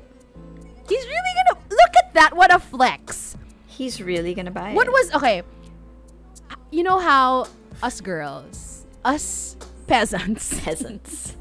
He's 0.87 1.05
really 1.07 1.33
gonna 1.35 1.59
look 1.67 1.93
at 1.99 2.13
that. 2.13 2.35
What 2.35 2.53
a 2.53 2.59
flex. 2.59 3.35
He's 3.73 3.97
really 4.01 4.33
gonna 4.37 4.53
buy 4.53 4.73
What 4.73 4.87
it. 4.87 4.93
was 4.93 5.07
okay? 5.17 5.41
You 6.69 6.83
know 6.83 6.99
how 6.99 7.47
us 7.81 8.01
girls, 8.01 8.85
us 9.05 9.57
peasants, 9.87 10.53
peasants? 10.63 11.33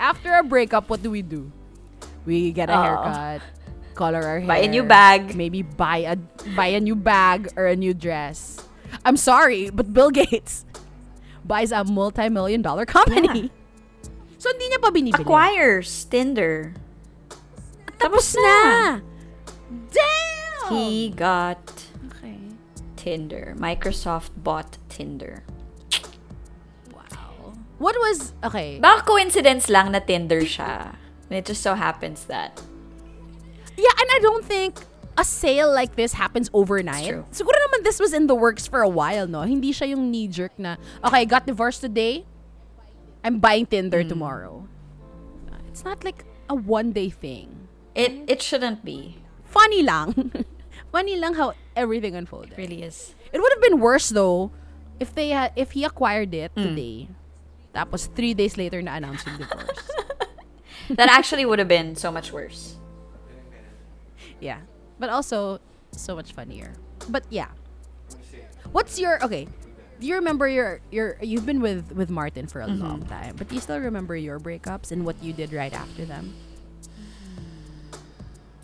after 0.00 0.34
a 0.34 0.42
breakup, 0.42 0.88
what 0.90 1.02
do 1.02 1.10
we 1.10 1.22
do? 1.22 1.50
We 2.26 2.50
get 2.52 2.68
a 2.70 2.74
Oh. 2.74 2.82
haircut, 2.82 3.40
color 3.94 4.22
our 4.22 4.38
hair, 4.42 4.48
Buy 4.48 4.58
a 4.66 4.68
new 4.68 4.82
bag. 4.82 5.34
maybe 5.38 5.62
buy 5.62 6.02
a 6.08 6.16
buy 6.58 6.74
a 6.74 6.80
new 6.80 6.96
bag 6.96 7.50
or 7.56 7.66
a 7.66 7.76
new 7.76 7.94
dress. 7.94 8.58
I'm 9.04 9.16
sorry, 9.16 9.70
but 9.70 9.92
Bill 9.94 10.10
Gates 10.10 10.64
buys 11.46 11.70
a 11.72 11.84
multi-million 11.84 12.62
dollar 12.62 12.84
company. 12.86 13.50
So 14.38 14.50
hindi 14.54 14.70
niya 14.70 14.78
pa 14.82 14.90
binibili. 14.94 15.22
Acquires 15.26 15.90
Tinder. 16.06 16.74
Tapos 17.98 18.34
na. 18.38 19.02
Damn. 19.90 20.17
He 20.70 21.10
got 21.10 21.60
okay. 22.16 22.38
Tinder. 22.96 23.54
Microsoft 23.58 24.30
bought 24.36 24.78
Tinder. 24.88 25.42
Wow. 26.92 27.54
What 27.78 27.94
was 27.96 28.32
okay? 28.44 28.78
Baka 28.80 29.02
coincidence 29.04 29.68
lang 29.68 29.92
na 29.92 30.00
Tinder 30.00 30.42
siya. 30.42 30.94
And 31.28 31.36
it 31.38 31.44
just 31.46 31.62
so 31.62 31.74
happens 31.74 32.24
that. 32.26 32.60
Yeah, 33.76 33.94
and 33.94 34.08
I 34.10 34.18
don't 34.20 34.44
think 34.44 34.80
a 35.16 35.24
sale 35.24 35.70
like 35.72 35.94
this 35.94 36.14
happens 36.14 36.50
overnight. 36.52 37.06
It's 37.06 37.08
true. 37.08 37.24
Siguro 37.30 37.54
naman 37.68 37.84
this 37.84 38.00
was 38.00 38.12
in 38.12 38.26
the 38.26 38.34
works 38.34 38.66
for 38.66 38.82
a 38.82 38.88
while, 38.88 39.26
no? 39.26 39.42
Hindi 39.42 39.72
siya 39.72 39.94
yung 39.94 40.10
knee-jerk 40.10 40.58
na, 40.58 40.76
okay, 41.04 41.24
got 41.26 41.46
divorced 41.46 41.80
today, 41.82 42.24
I'm 43.22 43.38
buying 43.38 43.66
Tinder 43.66 44.02
Hmm. 44.02 44.08
tomorrow. 44.08 44.66
It's 45.68 45.84
not 45.84 46.02
like 46.02 46.24
a 46.50 46.54
one-day 46.56 47.10
thing. 47.10 47.68
It 47.94 48.26
it 48.26 48.42
shouldn't 48.42 48.82
be. 48.82 49.22
Funny 49.46 49.82
lang. 49.82 50.14
Funny 50.92 51.16
lang 51.16 51.34
how 51.34 51.52
everything 51.76 52.14
unfolded. 52.16 52.52
It 52.52 52.58
really 52.58 52.82
is. 52.82 53.14
It 53.32 53.40
would 53.40 53.52
have 53.52 53.62
been 53.62 53.78
worse 53.80 54.08
though 54.08 54.50
if 54.98 55.14
they 55.14 55.30
had, 55.30 55.52
if 55.54 55.72
he 55.72 55.84
acquired 55.84 56.32
it 56.34 56.50
Hmm. 56.56 56.62
today. 56.74 57.08
Tapos 57.74 58.08
three 58.14 58.32
days 58.34 58.56
later 58.56 58.80
na 58.82 58.96
announce 58.96 59.24
yung 59.26 59.38
divorce. 59.38 59.84
That 60.96 61.12
actually 61.12 61.44
would 61.44 61.58
have 61.58 61.68
been 61.68 61.96
so 61.96 62.08
much 62.10 62.32
worse. 62.32 62.76
Yeah. 64.40 64.64
But 64.98 65.10
also 65.10 65.60
so 65.92 66.16
much 66.16 66.32
funnier. 66.32 66.72
But 67.12 67.24
yeah. 67.28 67.52
What's 68.72 68.96
your 68.98 69.22
okay? 69.24 69.48
Do 70.00 70.06
you 70.06 70.14
remember 70.16 70.48
your 70.48 70.80
your 70.90 71.18
you've 71.20 71.44
been 71.44 71.60
with 71.60 71.92
with 71.92 72.08
Martin 72.08 72.46
for 72.48 72.62
a 72.64 72.68
long 72.72 73.04
time, 73.04 73.36
but 73.36 73.48
do 73.52 73.54
you 73.54 73.60
still 73.60 73.76
remember 73.80 74.16
your 74.16 74.40
breakups 74.40 74.88
and 74.92 75.04
what 75.04 75.20
you 75.20 75.32
did 75.36 75.52
right 75.52 75.72
after 75.74 76.06
them? 76.08 76.32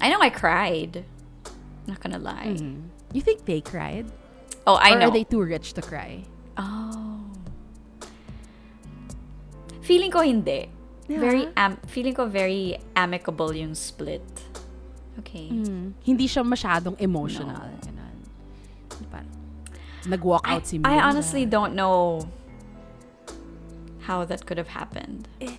I 0.00 0.08
know 0.08 0.20
I 0.20 0.30
cried. 0.30 1.04
Not 1.86 2.00
gonna 2.00 2.18
lie. 2.18 2.56
Mm-hmm. 2.56 2.88
You 3.12 3.20
think 3.20 3.44
they 3.44 3.60
cried? 3.60 4.10
Oh, 4.66 4.74
I 4.74 4.94
or 4.94 4.98
know. 4.98 5.08
are 5.08 5.12
they 5.12 5.24
too 5.24 5.42
rich 5.42 5.74
to 5.74 5.82
cry? 5.82 6.24
Oh. 6.56 7.20
Feeling 9.82 10.10
ko 10.10 10.20
hindi. 10.20 10.68
Very 11.08 11.48
am 11.56 11.76
feeling 11.84 12.14
ko 12.16 12.24
very 12.24 12.80
amicable 12.96 13.52
yung 13.52 13.76
split. 13.76 14.24
Okay. 15.20 15.52
Mm. 15.52 15.92
Hindi 16.00 16.26
siya 16.26 16.42
masyadong 16.42 16.96
emotional. 16.98 17.68
Ganun. 17.84 18.16
Parang, 19.12 19.30
nag-walk 20.08 20.48
I, 20.48 20.56
out 20.56 20.66
si 20.66 20.80
I 20.82 20.98
honestly 20.98 21.44
don't 21.44 21.74
know 21.74 22.24
how 24.08 24.24
that 24.24 24.44
could 24.46 24.58
have 24.58 24.68
happened. 24.68 25.28
Eh, 25.40 25.56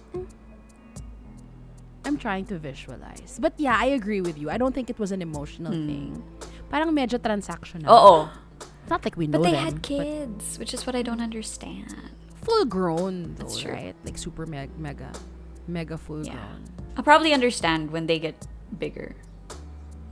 I'm 2.15 2.23
trying 2.23 2.47
to 2.47 2.55
visualize. 2.57 3.35
But 3.43 3.59
yeah, 3.59 3.75
I 3.75 3.91
agree 3.91 4.23
with 4.23 4.39
you. 4.39 4.47
I 4.49 4.55
don't 4.55 4.71
think 4.71 4.87
it 4.89 4.95
was 4.95 5.11
an 5.11 5.19
emotional 5.19 5.75
Hmm. 5.75 5.83
thing. 5.87 6.11
Parang 6.71 6.95
medyo 6.95 7.19
transactional. 7.19 7.91
Oo. 7.91 8.31
It's 8.63 8.87
not 8.89 9.03
like 9.03 9.19
we 9.19 9.27
know 9.27 9.43
But 9.43 9.51
they 9.51 9.57
them. 9.59 9.65
had 9.67 9.75
kids, 9.83 10.55
which 10.55 10.71
is 10.71 10.87
what 10.87 10.95
I 10.95 11.03
don't 11.03 11.19
understand. 11.19 11.91
full 12.45 12.61
grown 12.69 13.33
though, 13.41 13.49
That's 13.49 13.57
true. 13.57 13.73
right? 13.73 13.97
Like 14.05 14.21
super 14.21 14.45
meg- 14.45 14.69
mega 14.77 15.09
mega 15.65 15.97
full 15.97 16.21
Yeah. 16.21 16.37
grown. 16.37 16.61
I'll 16.93 17.01
probably 17.01 17.33
understand 17.33 17.89
when 17.89 18.05
they 18.05 18.21
get 18.21 18.37
bigger. 18.69 19.17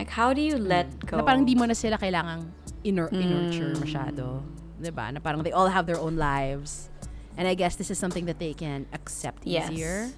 Like, 0.01 0.09
how 0.09 0.33
do 0.33 0.41
you 0.41 0.57
let 0.57 0.89
go? 1.05 1.21
Na 1.21 1.23
parang 1.23 1.45
di 1.45 1.53
mo 1.53 1.69
na 1.69 1.77
sila 1.77 1.95
kailangang 2.01 2.49
inur- 2.81 3.13
Mm. 3.13 3.21
nurture 3.21 3.77
masyado. 3.77 4.41
'Di 4.81 4.89
ba? 4.89 5.13
Na 5.13 5.21
parang 5.21 5.45
they 5.45 5.53
all 5.53 5.69
have 5.69 5.85
their 5.85 6.01
own 6.01 6.17
lives. 6.17 6.89
And 7.37 7.45
I 7.45 7.53
guess 7.53 7.77
this 7.77 7.93
is 7.93 8.01
something 8.01 8.25
that 8.25 8.41
they 8.41 8.57
can 8.57 8.89
accept 8.89 9.45
Yes. 9.45 9.69
easier. 9.69 10.09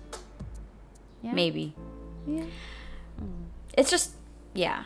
Yeah. 1.26 1.34
Maybe. 1.34 1.74
Yeah. 2.28 2.46
Mm. 3.18 3.50
It's 3.74 3.90
just, 3.90 4.14
yeah. 4.54 4.84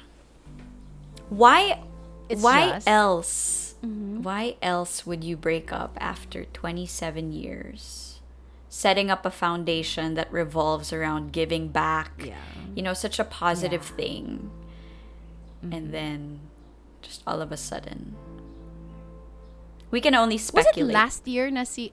Why? 1.28 1.84
It's 2.30 2.42
why 2.42 2.80
just- 2.80 2.88
else? 2.88 3.76
Mm-hmm. 3.84 4.24
Why 4.24 4.56
else 4.62 5.06
would 5.06 5.24
you 5.24 5.36
break 5.36 5.72
up 5.72 5.98
after 6.00 6.46
27 6.46 7.32
years? 7.32 8.20
Setting 8.70 9.12
up 9.12 9.26
a 9.26 9.32
foundation 9.32 10.14
that 10.16 10.32
revolves 10.32 10.94
around 10.94 11.34
giving 11.34 11.68
back. 11.70 12.12
Yeah. 12.24 12.36
You 12.76 12.84
know, 12.84 12.94
such 12.94 13.20
a 13.20 13.24
positive 13.24 13.92
Yeah. 13.92 13.96
thing. 13.96 14.52
And 15.62 15.74
mm-hmm. 15.74 15.92
then 15.92 16.40
just 17.02 17.22
all 17.28 17.42
of 17.42 17.52
a 17.52 17.58
sudden. 17.58 18.16
We 19.92 20.00
can 20.00 20.16
only 20.16 20.38
speculate. 20.38 20.88
Was 20.88 20.90
it 20.90 20.94
last 20.94 21.28
year 21.28 21.52
na 21.52 21.64
si 21.64 21.92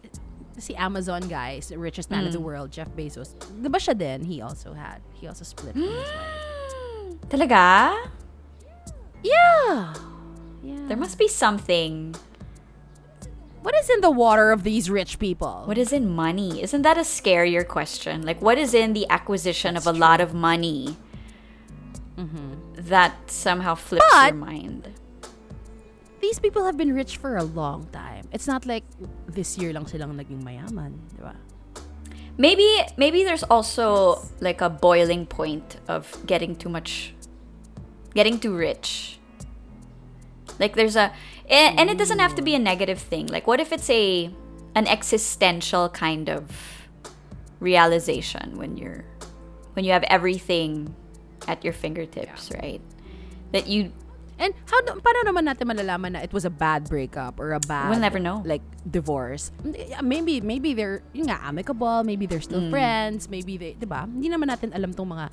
si 0.58 0.74
Amazon 0.74 1.22
guys, 1.28 1.68
the 1.68 1.78
richest 1.78 2.10
man 2.10 2.24
in 2.24 2.30
Mm. 2.30 2.38
the 2.38 2.40
world, 2.40 2.70
Jeff 2.72 2.88
Bezos. 2.96 3.34
'Di 3.36 3.68
ba 3.68 3.78
siya 3.78 3.96
din? 3.96 4.24
He 4.24 4.40
also 4.40 4.72
had. 4.72 5.00
He 5.14 5.26
also 5.28 5.44
split 5.44 5.72
from 5.76 5.82
his 5.84 6.10
wife. 6.12 7.28
Talaga? 7.32 7.92
Yeah. 9.22 9.92
Yeah. 10.62 10.84
There 10.88 10.96
must 10.96 11.18
be 11.18 11.28
something. 11.28 12.14
What 13.62 13.74
is 13.74 13.90
in 13.90 13.98
the 14.00 14.10
water 14.14 14.52
of 14.54 14.62
these 14.62 14.86
rich 14.88 15.18
people? 15.18 15.66
What 15.66 15.76
is 15.76 15.90
in 15.92 16.06
money? 16.08 16.62
Isn't 16.62 16.82
that 16.86 16.94
a 16.96 17.02
scarier 17.02 17.66
question? 17.66 18.22
Like, 18.22 18.38
what 18.40 18.58
is 18.62 18.74
in 18.74 18.94
the 18.94 19.06
acquisition 19.10 19.74
of 19.76 19.86
a 19.86 19.92
lot 19.92 20.20
of 20.22 20.30
money 20.32 20.94
that 22.76 23.30
somehow 23.30 23.74
flips 23.74 24.06
But- 24.10 24.32
your 24.32 24.38
mind? 24.38 24.88
These 26.26 26.38
people 26.42 26.64
have 26.66 26.76
been 26.76 26.92
rich 26.92 27.18
for 27.22 27.36
a 27.36 27.44
long 27.44 27.86
time. 27.92 28.26
It's 28.32 28.48
not 28.50 28.66
like 28.66 28.82
this 29.30 29.56
year 29.58 29.72
lang 29.72 29.86
silang 29.86 30.18
naging 30.18 30.42
mayaman, 30.42 30.98
di 31.14 31.22
ba? 31.22 31.38
Maybe, 32.36 32.66
maybe 32.98 33.22
there's 33.22 33.46
also 33.46 34.18
like 34.42 34.60
a 34.60 34.68
boiling 34.68 35.24
point 35.24 35.78
of 35.86 36.10
getting 36.26 36.58
too 36.58 36.68
much, 36.68 37.14
getting 38.12 38.42
too 38.42 38.54
rich. 38.54 39.18
Like 40.58 40.74
there's 40.74 40.96
a, 40.96 41.14
and, 41.48 41.78
and 41.78 41.86
it 41.90 41.96
doesn't 41.96 42.18
have 42.18 42.34
to 42.34 42.42
be 42.42 42.54
a 42.54 42.58
negative 42.58 42.98
thing. 42.98 43.28
Like, 43.28 43.46
what 43.46 43.60
if 43.60 43.70
it's 43.70 43.88
a, 43.88 44.28
an 44.74 44.86
existential 44.90 45.88
kind 45.88 46.28
of 46.28 46.50
realization 47.60 48.58
when 48.58 48.76
you're, 48.76 49.04
when 49.74 49.84
you 49.84 49.92
have 49.92 50.02
everything 50.10 50.94
at 51.46 51.62
your 51.62 51.72
fingertips, 51.72 52.50
right? 52.60 52.82
That 53.52 53.68
you 53.68 53.92
And 54.38 54.52
how 54.68 54.80
do, 54.84 55.00
paano 55.00 55.32
naman 55.32 55.48
natin 55.48 55.64
malalaman 55.64 56.12
na 56.12 56.20
it 56.20 56.28
was 56.32 56.44
a 56.44 56.52
bad 56.52 56.84
breakup 56.92 57.40
or 57.40 57.56
a 57.56 57.60
bad 57.60 57.88
We'll 57.88 58.04
never 58.04 58.20
know. 58.20 58.44
like 58.44 58.60
divorce? 58.84 59.48
Maybe 60.04 60.44
maybe 60.44 60.76
they're 60.76 61.00
yun 61.16 61.32
nga 61.32 61.40
amicable, 61.40 62.04
maybe 62.04 62.28
they're 62.28 62.44
Mm. 62.44 62.50
still 62.52 62.64
friends, 62.68 63.32
maybe 63.32 63.56
they, 63.56 63.72
'di 63.80 63.88
ba? 63.88 64.04
Hindi 64.04 64.28
naman 64.28 64.52
natin 64.52 64.76
alam 64.76 64.92
tong 64.92 65.08
mga 65.08 65.32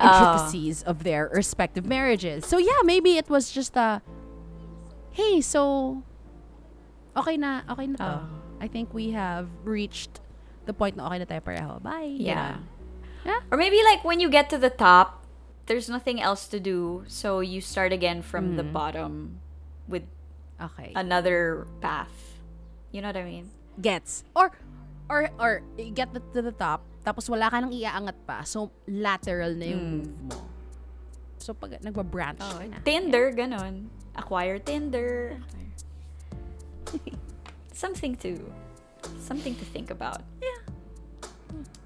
Ah. 0.00 0.08
intricacies 0.08 0.80
of 0.88 1.04
their 1.04 1.28
respective 1.36 1.84
marriages. 1.84 2.48
So 2.48 2.56
yeah, 2.56 2.80
maybe 2.82 3.20
it 3.20 3.28
was 3.28 3.52
just 3.52 3.76
a 3.76 4.00
hey, 5.12 5.44
so 5.44 6.00
okay 7.12 7.36
na, 7.36 7.60
okay 7.68 7.86
na 7.92 7.96
to. 8.00 8.12
Ah. 8.24 8.64
I 8.64 8.72
think 8.72 8.94
we 8.96 9.12
have 9.12 9.52
reached 9.68 10.24
the 10.64 10.72
point 10.72 10.96
na 10.96 11.06
okay 11.12 11.20
na 11.20 11.26
tayo 11.28 11.44
pareho. 11.44 11.76
Bye. 11.82 12.08
Yeah. 12.16 12.56
Yeah. 13.22 13.42
Or 13.52 13.58
maybe 13.60 13.78
like 13.84 14.02
when 14.02 14.18
you 14.18 14.30
get 14.32 14.48
to 14.50 14.58
the 14.58 14.70
top, 14.72 15.21
there's 15.66 15.88
nothing 15.88 16.20
else 16.20 16.46
to 16.48 16.60
do, 16.60 17.04
so 17.06 17.40
you 17.40 17.60
start 17.60 17.92
again 17.92 18.22
from 18.22 18.56
the 18.56 18.62
mm-hmm. 18.62 18.72
bottom 18.72 19.40
with 19.88 20.04
Okay. 20.60 20.92
another 20.94 21.66
path. 21.80 22.38
You 22.92 23.02
know 23.02 23.08
what 23.08 23.16
I 23.16 23.24
mean? 23.24 23.50
gets. 23.80 24.24
Or, 24.36 24.52
or, 25.08 25.30
or, 25.40 25.62
get 25.94 26.12
to 26.12 26.42
the 26.42 26.52
top, 26.52 26.84
tapos 27.04 27.28
wala 27.28 27.48
ka 27.50 27.60
nang 27.60 27.72
iaangat 27.72 28.16
pa. 28.26 28.44
So, 28.44 28.70
lateral 28.86 29.56
na 29.56 29.66
yung 29.66 29.80
hmm. 29.80 29.96
move 29.96 30.12
mo. 30.28 30.38
So, 31.40 31.54
pag 31.56 31.80
nagbabranch 31.82 32.38
oh, 32.42 32.60
ka 32.60 32.66
na. 32.68 32.78
Tinder, 32.84 33.32
ganon. 33.32 33.88
Acquire 34.14 34.60
Tinder. 34.60 35.40
something 37.72 38.14
to, 38.20 38.38
something 39.18 39.56
to 39.56 39.64
think 39.64 39.90
about. 39.90 40.22
Yeah. 40.38 40.62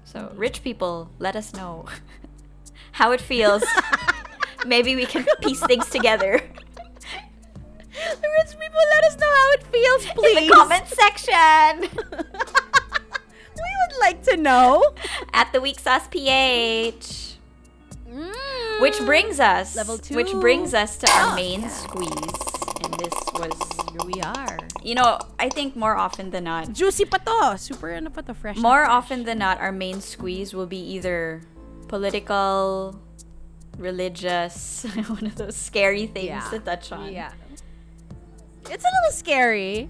So 0.07 0.31
rich 0.35 0.63
people, 0.63 1.11
let 1.19 1.35
us 1.35 1.53
know 1.53 1.85
how 2.97 3.11
it 3.13 3.21
feels. 3.21 3.63
Maybe 4.65 4.95
we 4.97 5.05
can 5.05 5.25
piece 5.41 5.61
things 5.65 5.87
together 5.89 6.41
The 7.93 8.27
rich 8.37 8.51
people, 8.59 8.83
let 8.95 9.03
us 9.09 9.15
know 9.17 9.31
how 9.39 9.47
it 9.57 9.63
feels, 9.71 10.01
please. 10.17 10.37
in 10.37 10.47
the 10.47 10.53
comment 10.53 10.87
section 10.87 11.73
we 13.57 13.71
would 13.81 13.95
like 14.01 14.21
to 14.23 14.37
know. 14.37 14.93
at 15.33 15.51
the 15.53 15.61
Week 15.61 15.79
Sauce 15.79 16.07
PH. 16.09 17.37
Mm. 18.09 18.81
Which 18.81 18.97
brings 19.05 19.39
us 19.39 19.75
Level 19.75 19.97
two. 19.97 20.15
which 20.15 20.31
brings 20.33 20.73
us 20.73 20.97
to 20.97 21.09
our 21.11 21.31
Oh, 21.33 21.35
main 21.35 21.61
yeah. 21.61 21.69
squeeze. 21.69 22.41
And 22.83 22.93
this 23.01 23.13
was 23.37 23.53
Here 23.93 24.05
we 24.05 24.21
are. 24.21 24.57
you 24.83 24.95
know, 24.95 25.19
I 25.39 25.49
think 25.49 25.75
more 25.75 25.95
often 25.97 26.29
than 26.31 26.43
not 26.45 26.73
Juicy 26.73 27.05
pa 27.05 27.17
to. 27.17 27.57
Super 27.57 27.91
ano 27.93 28.09
pa 28.09 28.21
to. 28.21 28.33
Fresh. 28.33 28.57
more 28.57 28.85
fresh. 28.85 28.89
often 28.97 29.23
than 29.25 29.37
not 29.39 29.59
our 29.59 29.71
main 29.71 30.01
squeeze 30.01 30.53
will 30.53 30.67
be 30.69 30.79
either 30.97 31.41
political, 31.87 32.99
religious, 33.77 34.85
one 35.07 35.25
of 35.25 35.35
those 35.35 35.55
scary 35.55 36.07
things 36.07 36.25
Yeah. 36.27 36.49
to 36.51 36.59
touch 36.59 36.91
on. 36.91 37.11
Yeah. 37.13 37.31
It's 38.69 38.83
a 38.83 38.91
little 38.91 39.11
scary, 39.15 39.89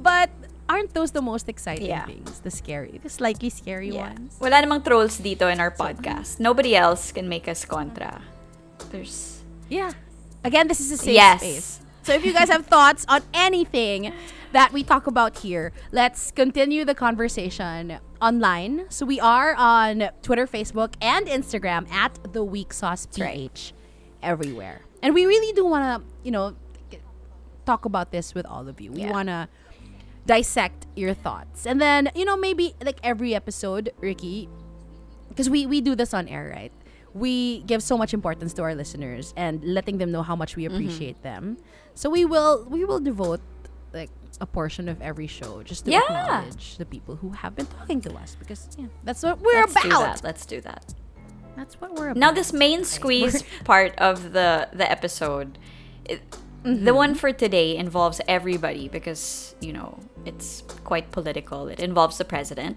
but 0.00 0.30
aren't 0.68 0.94
those 0.94 1.10
the 1.12 1.20
most 1.22 1.48
exciting 1.48 1.86
Yeah. 1.88 2.06
things? 2.06 2.40
The 2.40 2.50
scary, 2.50 3.00
the 3.02 3.10
slightly 3.10 3.50
scary 3.50 3.90
Yeah. 3.92 4.08
ones. 4.10 4.38
Wala 4.40 4.62
namang 4.64 4.84
trolls 4.84 5.20
dito 5.20 5.52
in 5.52 5.60
our 5.60 5.70
podcast. 5.70 6.40
Nobody 6.40 6.74
else 6.74 7.12
can 7.12 7.28
make 7.28 7.48
us 7.48 7.64
contra. 7.64 8.22
There's 8.90 9.42
Yeah. 9.68 9.92
Again, 10.44 10.68
this 10.68 10.80
is 10.80 10.90
a 10.90 10.96
safe 10.98 11.14
Yes. 11.14 11.40
space. 11.40 11.68
So 12.02 12.12
if 12.14 12.24
you 12.24 12.32
guys 12.32 12.48
have 12.48 12.66
thoughts 12.66 13.04
on 13.08 13.22
anything 13.32 14.10
that 14.50 14.72
we 14.72 14.82
talk 14.82 15.06
about 15.06 15.38
here, 15.46 15.70
let's 15.92 16.32
continue 16.32 16.84
the 16.84 16.96
conversation 16.96 18.00
online. 18.22 18.86
So 18.88 19.04
we 19.04 19.18
are 19.20 19.54
on 19.56 20.08
Twitter, 20.22 20.46
Facebook, 20.46 20.94
and 21.02 21.26
Instagram 21.26 21.90
at 21.90 22.18
the 22.32 22.44
Week 22.44 22.72
Sauce 22.72 23.06
PH 23.06 23.20
right. 23.20 23.72
everywhere. 24.22 24.82
And 25.02 25.12
we 25.14 25.26
really 25.26 25.52
do 25.52 25.66
want 25.66 25.84
to, 26.02 26.08
you 26.22 26.30
know, 26.30 26.54
talk 27.66 27.84
about 27.84 28.10
this 28.12 28.34
with 28.34 28.46
all 28.46 28.68
of 28.68 28.80
you. 28.80 28.92
We 28.92 29.00
Yeah. 29.02 29.10
want 29.10 29.28
to 29.28 29.48
dissect 30.26 30.86
your 30.94 31.14
thoughts. 31.14 31.66
And 31.66 31.80
then, 31.80 32.10
you 32.14 32.24
know, 32.24 32.36
maybe 32.36 32.74
like 32.84 32.98
every 33.02 33.34
episode, 33.34 33.90
Riki, 34.00 34.48
because 35.28 35.50
we 35.50 35.66
we 35.66 35.80
do 35.80 35.94
this 35.94 36.14
on 36.14 36.28
air, 36.28 36.52
right? 36.54 36.72
We 37.14 37.60
give 37.66 37.82
so 37.82 37.98
much 37.98 38.14
importance 38.14 38.52
to 38.54 38.62
our 38.62 38.74
listeners 38.74 39.34
and 39.36 39.62
letting 39.64 39.98
them 39.98 40.10
know 40.12 40.22
how 40.22 40.36
much 40.36 40.56
we 40.56 40.64
Mm-hmm. 40.64 40.74
appreciate 40.74 41.22
them. 41.22 41.58
So 41.94 42.08
we 42.08 42.24
will 42.24 42.64
we 42.70 42.84
will 42.84 43.00
devote 43.00 43.40
like 43.92 44.10
a 44.40 44.46
portion 44.46 44.88
of 44.88 45.00
every 45.02 45.26
show 45.26 45.62
just 45.62 45.84
to 45.84 45.90
Yeah. 45.92 46.00
acknowledge 46.08 46.76
the 46.78 46.86
people 46.86 47.16
who 47.16 47.30
have 47.30 47.54
been 47.54 47.66
talking 47.66 48.00
to 48.02 48.12
us 48.14 48.36
because 48.38 48.68
yeah, 48.78 48.86
that's 49.04 49.22
what 49.22 49.40
we're 49.40 49.60
let's 49.60 49.74
do 49.82 49.88
about. 49.88 50.16
that. 50.16 50.24
Let's 50.24 50.46
do 50.46 50.60
that. 50.62 50.94
That's 51.56 51.80
what 51.80 51.94
we're 51.94 52.08
about. 52.10 52.16
Now 52.20 52.32
this 52.32 52.52
main 52.52 52.84
squeeze 52.84 53.44
part 53.64 53.94
of 53.98 54.32
the 54.32 54.68
the 54.72 54.90
episode, 54.90 55.58
it, 56.04 56.20
the 56.62 56.68
mm-hmm. 56.70 56.94
one 56.94 57.14
for 57.14 57.32
today 57.32 57.76
involves 57.76 58.20
everybody 58.26 58.88
because 58.88 59.54
you 59.60 59.72
know 59.72 59.98
it's 60.24 60.62
quite 60.84 61.10
political. 61.10 61.68
It 61.68 61.80
involves 61.80 62.18
the 62.18 62.24
president. 62.24 62.76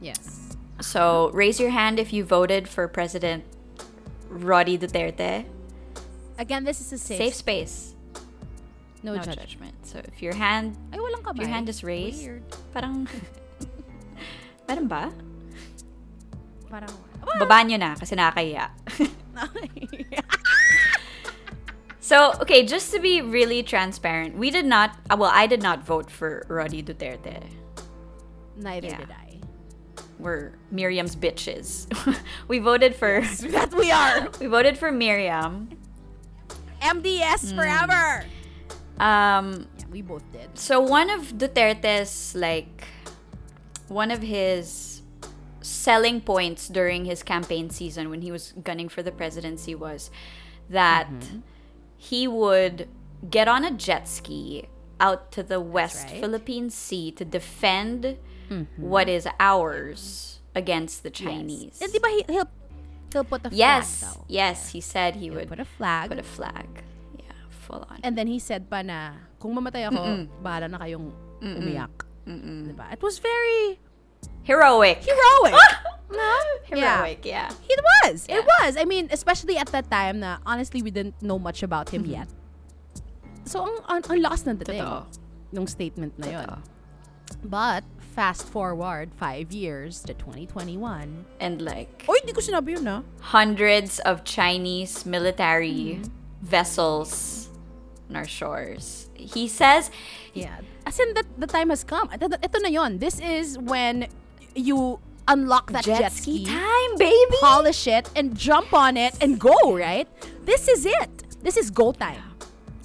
yes. 0.00 0.42
So 0.82 1.30
raise 1.32 1.58
your 1.58 1.70
hand 1.70 1.98
if 1.98 2.12
you 2.12 2.22
voted 2.22 2.68
for 2.68 2.86
President 2.86 3.44
Rody 4.28 4.76
Duterte. 4.76 5.46
Again, 6.38 6.64
this 6.64 6.82
is 6.82 6.92
a 6.92 6.98
safe, 6.98 7.16
Safe 7.16 7.34
space, 7.34 7.94
no, 9.06 9.14
no 9.14 9.22
judgment. 9.22 9.38
judgment. 9.46 9.74
So 9.86 10.02
if 10.02 10.18
your 10.20 10.34
hand, 10.34 10.74
Ay, 10.90 10.98
walang 10.98 11.22
kamay. 11.22 11.46
your 11.46 11.48
hand 11.54 11.70
is 11.70 11.86
raised, 11.86 12.26
Weird. 12.26 12.42
parang, 12.74 13.06
meron 14.68 14.90
ba? 14.90 15.14
Parang, 16.66 16.90
Baba 17.38 17.62
nyo 17.62 17.78
na 17.78 17.94
kasi 17.94 18.18
nakakahiya. 18.18 18.70
So, 22.00 22.34
okay, 22.40 22.62
just 22.64 22.94
to 22.94 23.00
be 23.00 23.20
really 23.20 23.64
transparent, 23.66 24.38
we 24.38 24.50
did 24.54 24.64
not, 24.64 24.94
uh, 25.10 25.16
well, 25.18 25.32
I 25.34 25.48
did 25.50 25.60
not 25.60 25.82
vote 25.84 26.06
for 26.08 26.46
Rody 26.46 26.78
Duterte. 26.82 27.42
Neither 28.56 28.86
Yeah. 28.94 28.98
did 29.02 29.10
I. 29.10 29.40
We're 30.18 30.52
Miriam's 30.70 31.16
bitches. 31.18 31.90
we 32.48 32.60
voted 32.62 32.94
for, 32.94 33.20
That 33.50 33.74
we 33.74 33.90
are. 33.90 34.30
we 34.38 34.46
voted 34.46 34.78
for 34.78 34.92
Miriam. 34.92 35.68
MDS 36.80 37.50
Hmm. 37.50 37.56
forever. 37.58 38.24
Um, 38.98 39.68
Yeah, 39.78 39.84
we 39.90 40.02
both 40.02 40.24
did. 40.32 40.58
so 40.58 40.80
one 40.80 41.10
of 41.10 41.34
Duterte's, 41.34 42.34
like, 42.34 42.86
one 43.88 44.10
of 44.10 44.22
his 44.22 45.02
selling 45.60 46.20
points 46.20 46.68
during 46.68 47.04
his 47.04 47.22
campaign 47.22 47.70
season 47.70 48.08
when 48.08 48.22
he 48.22 48.30
was 48.30 48.52
gunning 48.62 48.88
for 48.88 49.02
the 49.02 49.12
presidency 49.12 49.74
was 49.74 50.10
that 50.70 51.08
mm-hmm. 51.10 51.40
he 51.96 52.28
would 52.28 52.88
get 53.28 53.48
on 53.48 53.64
a 53.64 53.70
jet 53.70 54.08
ski 54.08 54.68
out 55.00 55.32
to 55.32 55.42
the 55.42 55.60
West 55.60 56.06
right. 56.08 56.20
Philippine 56.20 56.70
Sea 56.70 57.10
to 57.12 57.24
defend 57.24 58.16
mm-hmm. 58.48 58.82
what 58.82 59.08
is 59.08 59.28
ours 59.38 60.40
against 60.54 61.02
the 61.02 61.10
Chinese. 61.10 61.80
And 61.82 61.92
di 61.92 61.98
he, 62.08 62.24
he'll, 62.32 62.48
he'll 63.12 63.24
put 63.24 63.40
a 63.44 63.50
flag 63.50 63.58
Yes, 63.58 64.18
yes, 64.28 64.70
he 64.70 64.80
said 64.80 65.16
he 65.16 65.26
He'll 65.26 65.34
would 65.34 65.48
put 65.48 65.60
a 65.60 65.64
flag. 65.64 66.08
put 66.08 66.18
a 66.18 66.22
flag. 66.22 66.66
Yeah, 67.66 67.82
full 67.82 67.82
on. 67.90 67.98
and 68.06 68.14
then 68.14 68.26
he 68.30 68.38
said 68.38 68.70
pa 68.70 68.82
na, 68.82 69.18
kung 69.42 69.54
mamatay 69.54 69.90
ako, 69.90 70.30
bahala 70.40 70.70
na 70.70 70.78
kayong 70.78 71.10
umiyak. 71.42 71.90
Diba? 72.26 72.86
It 72.92 73.02
was 73.02 73.18
very 73.18 73.78
Heroic. 74.42 75.02
heroic. 75.02 75.54
no? 76.14 76.30
Heroic, 76.70 77.26
yeah. 77.26 77.50
It 77.66 77.80
was. 77.82 78.26
It 78.30 78.42
was. 78.46 78.76
I 78.78 78.84
mean, 78.86 79.08
especially 79.10 79.58
at 79.58 79.66
that 79.74 79.90
time 79.90 80.20
na 80.22 80.38
honestly 80.46 80.82
we 80.82 80.90
didn't 80.94 81.18
know 81.22 81.38
much 81.38 81.62
about 81.62 81.90
him 81.90 82.02
Mm-hmm. 82.06 82.22
yet. 82.22 82.28
So 83.46 83.62
ang 83.66 83.78
ang, 83.90 84.02
ang 84.06 84.18
lost 84.22 84.46
na 84.46 84.54
dating 84.54 84.82
Totoo. 84.82 85.06
nung 85.50 85.66
statement 85.66 86.14
na 86.18 86.26
yun. 86.30 86.46
Totoo. 86.46 86.58
But 87.46 87.82
fast 88.14 88.46
forward 88.46 89.10
five 89.14 89.50
years 89.50 90.02
to 90.06 90.14
2021. 90.14 91.26
And 91.42 91.62
like 91.62 92.06
Oy, 92.06 92.18
hindi 92.22 92.32
ko 92.34 92.42
sinabi 92.42 92.78
yun 92.78 92.86
ah. 92.86 93.02
hundreds 93.34 93.98
of 94.06 94.22
Chinese 94.22 95.06
military 95.06 96.02
Mm-hmm. 96.02 96.10
vessels 96.46 97.45
on 98.10 98.16
our 98.16 98.26
shores. 98.26 99.10
He 99.14 99.48
says 99.48 99.90
Yeah. 100.34 100.60
As 100.86 101.00
in, 101.00 101.14
that 101.14 101.26
the 101.38 101.46
time 101.46 101.70
has 101.70 101.82
come. 101.82 102.10
Ito, 102.14 102.58
na 102.62 102.70
yon. 102.70 102.98
This 102.98 103.18
is 103.18 103.58
when 103.58 104.06
you 104.54 105.00
unlock 105.26 105.72
that 105.72 105.82
jet, 105.82 106.12
ski, 106.12 106.46
time, 106.46 106.92
baby. 106.96 107.36
polish 107.42 107.86
it, 107.90 108.06
and 108.14 108.38
jump 108.38 108.72
on 108.72 108.96
it 108.96 109.18
and 109.20 109.40
go, 109.40 109.74
right? 109.74 110.06
This 110.46 110.68
is 110.68 110.86
it. 110.86 111.10
This 111.42 111.56
is 111.56 111.70
go 111.70 111.90
time. 111.90 112.22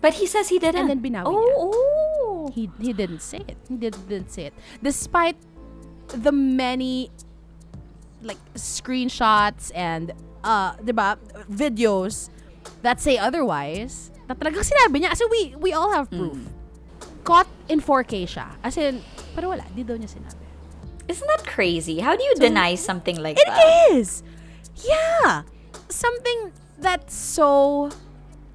But 0.01 0.17
he 0.17 0.25
says 0.25 0.49
he 0.49 0.57
didn't. 0.57 0.89
And 0.89 0.89
then 0.89 0.99
binawi 0.99 1.29
oh, 1.29 1.37
niya. 1.37 1.53
oh. 1.55 2.51
He, 2.53 2.69
he 2.81 2.91
didn't 2.91 3.21
say 3.21 3.45
it. 3.45 3.57
He 3.69 3.77
did, 3.77 3.93
didn't 4.09 4.31
say 4.33 4.49
it. 4.49 4.53
Despite 4.81 5.37
the 6.09 6.31
many 6.31 7.11
like 8.21 8.41
screenshots 8.55 9.71
and 9.73 10.13
uh, 10.43 10.73
'di 10.81 10.91
ba, 10.93 11.17
videos 11.49 12.29
that 12.81 12.99
say 12.99 13.17
otherwise, 13.17 14.11
na 14.29 14.35
talagang 14.35 14.65
sinabi 14.65 15.01
niya. 15.03 15.11
As 15.13 15.21
in, 15.21 15.27
we, 15.29 15.55
we 15.57 15.69
all 15.73 15.91
have 15.91 16.09
proof. 16.09 16.37
Caught 17.23 17.47
in 17.69 17.81
4K 17.81 18.25
siya. 18.25 18.47
As 18.63 18.77
in, 18.77 19.01
pero 19.35 19.49
wala, 19.53 19.65
di 19.75 19.83
daw 19.83 19.95
niya 19.95 20.09
sinabi. 20.09 20.41
Isn't 21.07 21.27
that 21.27 21.43
crazy? 21.45 21.99
How 21.99 22.15
do 22.15 22.23
you 22.23 22.35
deny 22.35 22.75
something 22.75 23.19
like 23.19 23.35
It 23.37 23.45
that? 23.47 23.91
is! 23.91 24.23
Yeah! 24.85 25.43
Something 25.89 26.53
that's 26.79 27.13
so... 27.13 27.89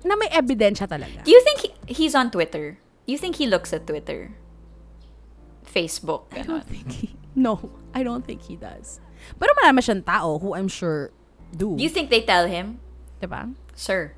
na 0.06 0.14
may 0.16 0.30
ebidensya 0.30 0.86
talaga. 0.88 1.26
Do 1.26 1.30
you 1.30 1.42
think 1.42 1.58
he, 1.60 1.68
he's 1.92 2.14
on 2.14 2.30
Twitter? 2.30 2.78
You 3.04 3.18
think 3.18 3.36
he 3.36 3.46
looks 3.46 3.72
at 3.74 3.86
Twitter? 3.86 4.32
Facebook, 5.66 6.32
I 6.32 6.42
ganon. 6.42 6.46
don't 6.46 6.66
think 6.68 6.92
he... 6.92 7.06
No, 7.36 7.70
I 7.92 8.02
don't 8.02 8.24
think 8.24 8.42
he 8.48 8.56
does. 8.56 8.98
Pero 9.36 9.52
marami 9.60 9.84
siyang 9.84 10.06
tao 10.06 10.38
who 10.38 10.54
I'm 10.54 10.68
sure 10.72 11.10
do. 11.52 11.76
Do 11.76 11.82
you 11.82 11.90
think 11.92 12.08
they 12.08 12.22
tell 12.24 12.46
him, 12.48 12.80
diba? 13.20 13.52
sir? 13.76 14.16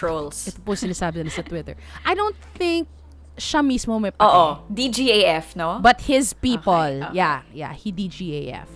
Trolls. 0.00 0.48
Ito 0.48 0.64
po 0.64 0.72
sinasabi 0.72 1.20
nila 1.20 1.28
sa 1.28 1.44
Twitter. 1.44 1.76
I 2.08 2.16
don't 2.16 2.36
think 2.56 2.88
siya 3.36 3.60
mismo 3.60 4.00
may 4.00 4.08
pake. 4.12 4.24
Oo. 4.24 4.64
DGAF, 4.68 5.56
no? 5.56 5.76
But 5.80 6.00
his 6.00 6.32
people, 6.32 6.72
Okay, 6.72 7.04
okay. 7.04 7.16
yeah, 7.20 7.44
yeah, 7.52 7.72
he 7.76 7.92
DGAF. 7.92 8.68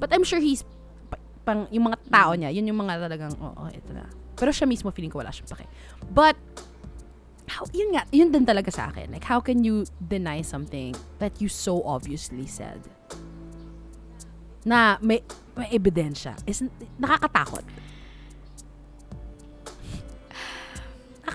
But 0.00 0.16
I'm 0.16 0.24
sure 0.24 0.40
he's, 0.40 0.64
pa- 1.08 1.20
pang, 1.44 1.68
yung 1.68 1.92
mga 1.92 2.00
tao 2.08 2.32
niya, 2.32 2.48
yun 2.48 2.64
yung 2.64 2.80
mga 2.80 2.96
talagang, 2.96 3.36
oo, 3.36 3.64
ito 3.68 3.92
na. 3.92 4.08
Pero 4.40 4.48
siya 4.48 4.64
mismo, 4.64 4.88
feeling 4.88 5.12
ko 5.12 5.20
wala 5.20 5.28
siyang 5.28 5.52
pake. 5.52 5.68
But, 6.08 6.36
how, 7.44 7.68
yun 7.76 7.92
nga, 7.92 8.08
yun 8.08 8.32
din 8.32 8.48
talaga 8.48 8.72
sa 8.72 8.88
akin. 8.88 9.12
Like, 9.12 9.24
how 9.24 9.40
can 9.40 9.60
you 9.60 9.84
deny 10.00 10.40
something 10.40 10.96
that 11.20 11.36
you 11.44 11.52
so 11.52 11.84
obviously 11.84 12.48
said? 12.48 12.80
Na 14.64 14.96
may, 15.00 15.20
may 15.56 15.68
ebidensya. 15.68 16.36
Isn't, 16.48 16.72
nakakatakot. 16.96 17.64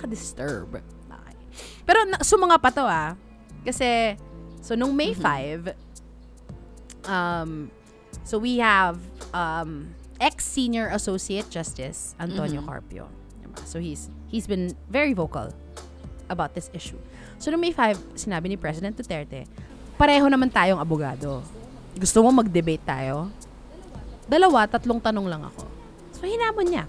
Nakaka-disturb. 0.05 0.69
Okay. 0.77 1.33
Pero 1.85 1.99
na, 2.05 2.17
sumanga 2.21 2.61
pa 2.61 2.69
to 2.69 2.85
ah. 2.85 3.17
Kasi, 3.65 4.17
so 4.61 4.77
nung 4.77 4.93
May 4.93 5.17
5, 5.17 5.73
um, 7.09 7.73
so 8.21 8.37
we 8.37 8.61
have 8.61 9.01
um, 9.33 9.89
ex-senior 10.21 10.93
associate 10.93 11.49
justice 11.49 12.13
Antonio 12.21 12.61
Carpio. 12.61 13.09
Diba? 13.41 13.57
So 13.65 13.81
he's 13.81 14.09
he's 14.29 14.45
been 14.45 14.77
very 14.89 15.17
vocal 15.17 15.49
about 16.29 16.53
this 16.53 16.69
issue. 16.73 16.97
So 17.41 17.49
nung 17.49 17.61
May 17.61 17.73
5, 17.73 18.17
sinabi 18.17 18.53
ni 18.53 18.57
President 18.57 18.93
Duterte, 18.93 19.49
pareho 19.97 20.29
naman 20.29 20.53
tayong 20.53 20.77
abogado. 20.77 21.41
Gusto 21.97 22.21
mo 22.21 22.29
mag-debate 22.43 22.83
tayo? 22.85 23.31
Dalawa, 24.25 24.65
tatlong 24.69 25.01
tanong 25.01 25.25
lang 25.29 25.41
ako. 25.45 25.65
So 26.15 26.25
So, 26.25 26.33
hinamon 26.33 26.65
niya. 26.73 26.85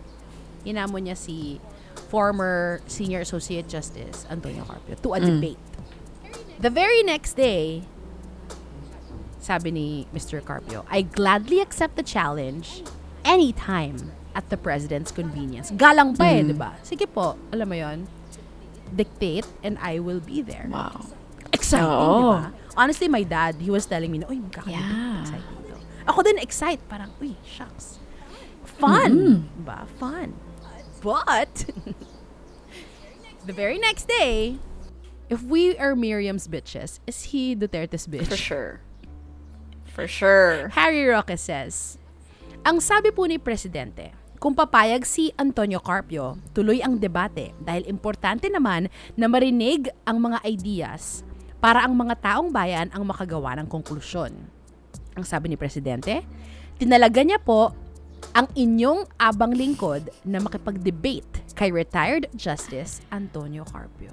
Hinamon 0.65 1.03
niya 1.05 1.13
si 1.13 1.61
former 2.09 2.81
Senior 2.87 3.21
Associate 3.21 3.67
Justice 3.67 4.27
Antonio 4.31 4.65
Carpio 4.65 4.95
to 5.03 5.15
a 5.15 5.21
debate. 5.21 5.59
The 6.59 6.71
very 6.71 7.03
next 7.03 7.35
day, 7.37 7.85
sabi 9.39 9.71
ni 9.71 9.89
Mr. 10.15 10.41
Carpio, 10.43 10.85
I 10.89 11.03
gladly 11.03 11.61
accept 11.61 11.97
the 11.97 12.03
challenge 12.07 12.83
anytime 13.25 14.13
at 14.35 14.49
the 14.49 14.57
President's 14.57 15.11
convenience. 15.13 15.71
Galang 15.71 16.17
pa 16.17 16.25
eh, 16.33 16.43
di 16.43 16.57
ba? 16.57 16.77
Sige 16.83 17.05
po, 17.09 17.37
alam 17.53 17.69
mo 17.69 17.77
yon 17.77 17.99
dictate 18.95 19.47
and 19.63 19.77
I 19.83 19.99
will 19.99 20.21
be 20.23 20.41
there. 20.41 20.67
Wow. 20.71 21.11
Exciting, 21.53 21.87
Oo. 21.89 22.17
di 22.17 22.25
ba? 22.41 22.51
Honestly, 22.77 23.09
my 23.09 23.25
dad, 23.25 23.57
he 23.61 23.73
was 23.73 23.89
telling 23.89 24.13
me, 24.13 24.21
na, 24.21 24.29
uy, 24.29 24.39
magkakadebate 24.41 24.77
Yeah. 24.77 25.21
exciting 25.25 25.59
to. 25.73 25.75
Ako 26.07 26.19
din 26.23 26.37
excite, 26.39 26.81
parang, 26.87 27.11
uy, 27.19 27.35
shucks. 27.43 27.99
Fun, 28.77 29.49
di 29.57 29.63
ba? 29.65 29.89
Fun. 29.97 30.37
But, 31.03 31.69
the 33.47 33.53
very 33.53 33.79
next 33.79 34.09
day, 34.09 34.59
if 35.29 35.43
we 35.43 35.77
are 35.77 35.95
Miriam's 35.95 36.49
bitches, 36.49 37.01
is 37.07 37.31
he 37.35 37.55
Duterte's 37.55 38.07
bitch? 38.07 38.29
For 38.29 38.37
sure. 38.37 38.73
For 39.93 40.07
sure. 40.09 40.69
Harry 40.77 41.05
Roque 41.07 41.37
says, 41.39 41.97
Ang 42.67 42.83
sabi 42.83 43.15
po 43.15 43.25
ni 43.25 43.39
Presidente, 43.39 44.13
kung 44.37 44.53
papayag 44.53 45.09
si 45.09 45.33
Antonio 45.41 45.81
Carpio, 45.81 46.37
tuloy 46.53 46.85
ang 46.85 47.01
debate 47.01 47.57
dahil 47.63 47.89
importante 47.89 48.53
naman 48.53 48.93
na 49.17 49.27
marinig 49.31 49.89
ang 50.05 50.21
mga 50.21 50.45
ideas 50.45 51.25
para 51.57 51.81
ang 51.81 51.97
mga 51.97 52.21
taong 52.21 52.53
bayan 52.53 52.93
ang 52.93 53.09
makagawa 53.09 53.57
ng 53.57 53.67
konklusyon. 53.67 54.37
Ang 55.17 55.25
sabi 55.25 55.49
ni 55.49 55.57
Presidente, 55.57 56.21
tinalaga 56.77 57.25
niya 57.25 57.41
po 57.41 57.73
ang 58.37 58.49
inyong 58.53 59.09
abang 59.17 59.53
lingkod 59.57 60.13
na 60.25 60.39
makipag-debate 60.39 61.43
kay 61.57 61.73
retired 61.73 62.29
Justice 62.37 63.01
Antonio 63.11 63.65
Carpio. 63.65 64.13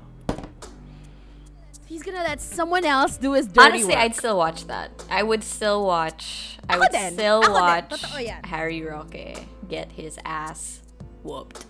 He's 1.85 2.01
gonna 2.01 2.23
let 2.23 2.41
someone 2.41 2.85
else 2.85 3.17
do 3.17 3.33
his 3.33 3.45
dirty 3.45 3.83
Honestly, 3.83 3.93
work. 3.93 4.03
I'd 4.03 4.15
still 4.15 4.37
watch 4.37 4.65
that. 4.65 4.89
I 5.11 5.21
would 5.21 5.43
still 5.43 5.85
watch. 5.85 6.57
I 6.67 6.73
Ako 6.73 6.79
would 6.79 6.91
din. 6.91 7.13
still 7.13 7.41
Ako 7.43 7.53
watch 7.53 8.01
Harry 8.49 8.81
Roque 8.81 9.45
get 9.69 9.91
his 9.93 10.17
ass 10.25 10.81
whooped 11.21 11.65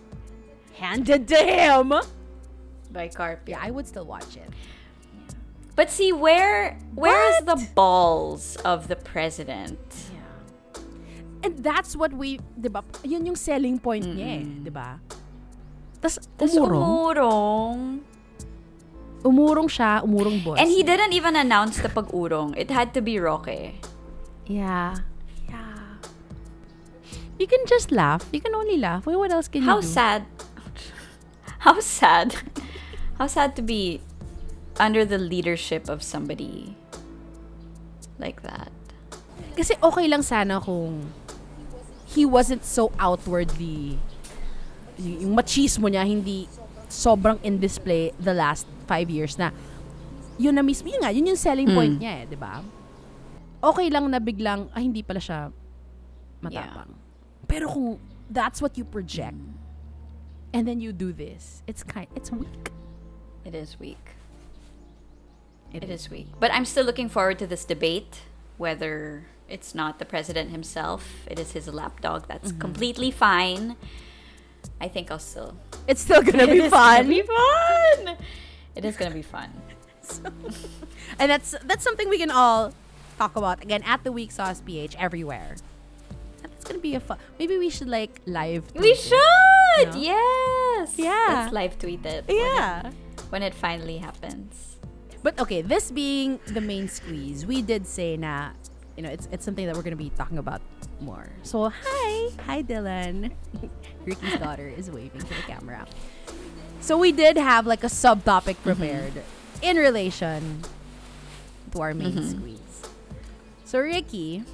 handed 0.79 1.27
to 1.27 1.35
him. 1.35 1.91
by 2.93 3.09
Carpio. 3.09 3.57
Yeah, 3.57 3.65
I 3.65 3.71
would 3.73 3.87
still 3.89 4.05
watch 4.05 4.37
it. 4.37 4.47
But 5.75 5.89
see, 5.89 6.13
where 6.13 6.77
where 6.93 7.17
is 7.33 7.43
What? 7.43 7.57
the 7.57 7.67
balls 7.73 8.55
of 8.63 8.87
the 8.87 8.95
president? 8.95 9.81
And 11.43 11.59
that's 11.59 11.95
what 11.95 12.15
we, 12.15 12.39
di 12.55 12.71
ba? 12.71 12.83
Yun 13.03 13.27
yung 13.27 13.35
selling 13.35 13.75
point 13.77 14.07
niya 14.07 14.39
eh, 14.39 14.43
di 14.63 14.71
ba? 14.71 14.95
Tapos 15.99 16.19
Tas 16.39 16.55
umurong. 16.55 16.79
umurong. 16.83 17.77
Umurong 19.23 19.67
siya, 19.71 20.03
umurong 20.03 20.39
boss. 20.43 20.59
And 20.59 20.67
he 20.71 20.83
didn't 20.83 21.11
even 21.15 21.35
announce 21.35 21.79
the 21.79 21.87
pag-urong. 21.87 22.55
It 22.59 22.71
had 22.71 22.91
to 22.95 23.01
be 23.03 23.19
Roque. 23.19 23.75
Yeah. 24.47 24.99
Yeah. 25.47 25.99
You 27.39 27.47
can 27.47 27.63
just 27.67 27.91
laugh. 27.91 28.27
You 28.31 28.39
can 28.39 28.55
only 28.55 28.75
laugh. 28.75 29.07
What 29.07 29.31
else 29.31 29.47
can 29.47 29.63
How 29.63 29.79
you 29.79 29.87
do? 29.87 29.87
sad. 29.87 30.23
How 31.59 31.79
sad. 31.79 32.35
How 33.19 33.27
sad 33.27 33.55
to 33.55 33.63
be 33.63 33.99
under 34.79 35.05
the 35.07 35.17
leadership 35.19 35.87
of 35.87 36.03
somebody 36.03 36.75
like 38.19 38.43
that. 38.43 38.71
Kasi 39.55 39.75
okay 39.79 40.07
lang 40.11 40.23
sana 40.23 40.59
kung 40.59 41.07
he 42.13 42.23
wasn't 42.25 42.61
so 42.61 42.93
outwardly 43.01 43.97
yung 45.01 45.33
machismo 45.33 45.89
niya 45.89 46.05
hindi 46.05 46.45
sobrang 46.85 47.41
in 47.41 47.57
display 47.57 48.13
the 48.21 48.33
last 48.33 48.69
five 48.85 49.09
years 49.09 49.35
na 49.41 49.49
yun 50.37 50.53
na 50.53 50.61
mismo 50.61 50.85
yun 50.89 51.01
nga 51.01 51.09
yun 51.09 51.25
yung 51.25 51.39
selling 51.39 51.69
point 51.73 51.97
niya 51.97 52.23
eh 52.23 52.25
di 52.29 52.37
ba? 52.37 52.61
Okay 53.63 53.89
lang 53.89 54.05
na 54.13 54.21
biglang 54.21 54.69
ah 54.69 54.81
hindi 54.81 55.01
pala 55.01 55.17
siya 55.17 55.49
matapang. 56.43 56.93
Pero 57.49 57.65
kung 57.65 57.97
that's 58.29 58.61
what 58.61 58.77
you 58.77 58.85
project 58.85 59.37
and 60.53 60.69
then 60.69 60.77
you 60.77 60.93
do 60.93 61.09
this 61.09 61.65
it's 61.65 61.81
kind 61.81 62.05
it's 62.13 62.29
weak. 62.29 62.69
It 63.43 63.57
is 63.57 63.75
weak. 63.81 64.13
It 65.73 65.89
is 65.89 66.07
weak. 66.07 66.29
But 66.39 66.53
I'm 66.53 66.65
still 66.69 66.85
looking 66.85 67.09
forward 67.09 67.41
to 67.41 67.47
this 67.49 67.65
debate, 67.65 68.21
whether 68.61 69.25
it's 69.49 69.75
not 69.75 69.99
the 69.99 70.05
president 70.05 70.51
himself, 70.51 71.25
it 71.29 71.39
is 71.39 71.51
his 71.51 71.67
lapdog. 71.67 72.27
That's 72.27 72.49
mm-hmm. 72.51 72.59
completely 72.59 73.11
fine. 73.11 73.75
I 74.79 74.87
think 74.87 75.11
I'll 75.11 75.19
still. 75.19 75.55
it's 75.87 76.01
still 76.01 76.21
gonna 76.23 76.47
be 76.47 76.67
fun 76.69 77.03
Gonna 77.03 77.09
be 77.09 77.21
fun. 77.23 78.17
It 78.75 78.85
is 78.85 78.97
gonna 78.97 79.13
be 79.13 79.21
fun. 79.21 79.51
and 81.19 81.31
that's 81.31 81.55
that's 81.63 81.83
something 81.83 82.09
we 82.09 82.17
can 82.17 82.31
all 82.31 82.73
talk 83.17 83.35
about 83.35 83.61
again 83.63 83.81
at 83.87 84.03
the 84.03 84.11
week 84.11 84.31
sauce 84.31 84.59
ph 84.59 84.95
everywhere 84.99 85.55
That's 86.41 86.65
gonna 86.65 86.79
be 86.83 86.95
a 86.95 86.99
fun 86.99 87.17
maybe 87.39 87.57
we 87.57 87.69
should 87.69 87.87
like 87.87 88.19
live 88.25 88.67
We 88.75 88.91
it. 88.91 88.97
should. 88.99 89.93
No? 89.95 89.99
Yes. 89.99 90.99
Yeah. 90.99 91.47
Let's 91.47 91.53
live 91.53 91.79
tweet 91.79 92.05
it. 92.05 92.27
when 92.27 92.35
it- 92.35 92.41
yeah 92.43 92.91
When 93.29 93.41
it 93.43 93.53
finally 93.55 93.97
happens. 94.03 94.75
but 95.23 95.39
okay 95.39 95.61
this 95.63 95.87
being 95.91 96.39
the 96.51 96.59
main 96.59 96.87
squeeze 96.91 97.45
we 97.47 97.61
did 97.63 97.87
say 97.87 98.17
na 98.19 98.51
you 98.97 99.03
know 99.03 99.09
it's 99.09 99.27
it's 99.31 99.45
something 99.45 99.65
that 99.65 99.75
we're 99.75 99.83
gonna 99.83 99.95
be 99.95 100.11
talking 100.15 100.37
about 100.37 100.61
more. 101.01 101.29
So 101.43 101.69
hi 101.69 102.29
hi 102.45 102.63
dylan. 102.63 103.31
Riki's 104.05 104.39
daughter 104.39 104.67
is 104.67 104.91
waving 104.91 105.21
to 105.21 105.33
the 105.33 105.45
camera. 105.47 105.85
So 106.81 106.97
we 106.97 107.11
did 107.11 107.37
have 107.37 107.65
like 107.65 107.83
a 107.83 107.91
subtopic 107.91 108.59
mm-hmm. 108.59 108.75
prepared 108.75 109.13
in 109.61 109.77
relation 109.77 110.61
to 111.71 111.81
our 111.81 111.93
main 111.93 112.13
mm-hmm. 112.13 112.29
squeeze. 112.29 112.77
So 113.65 113.79
riki 113.79 114.43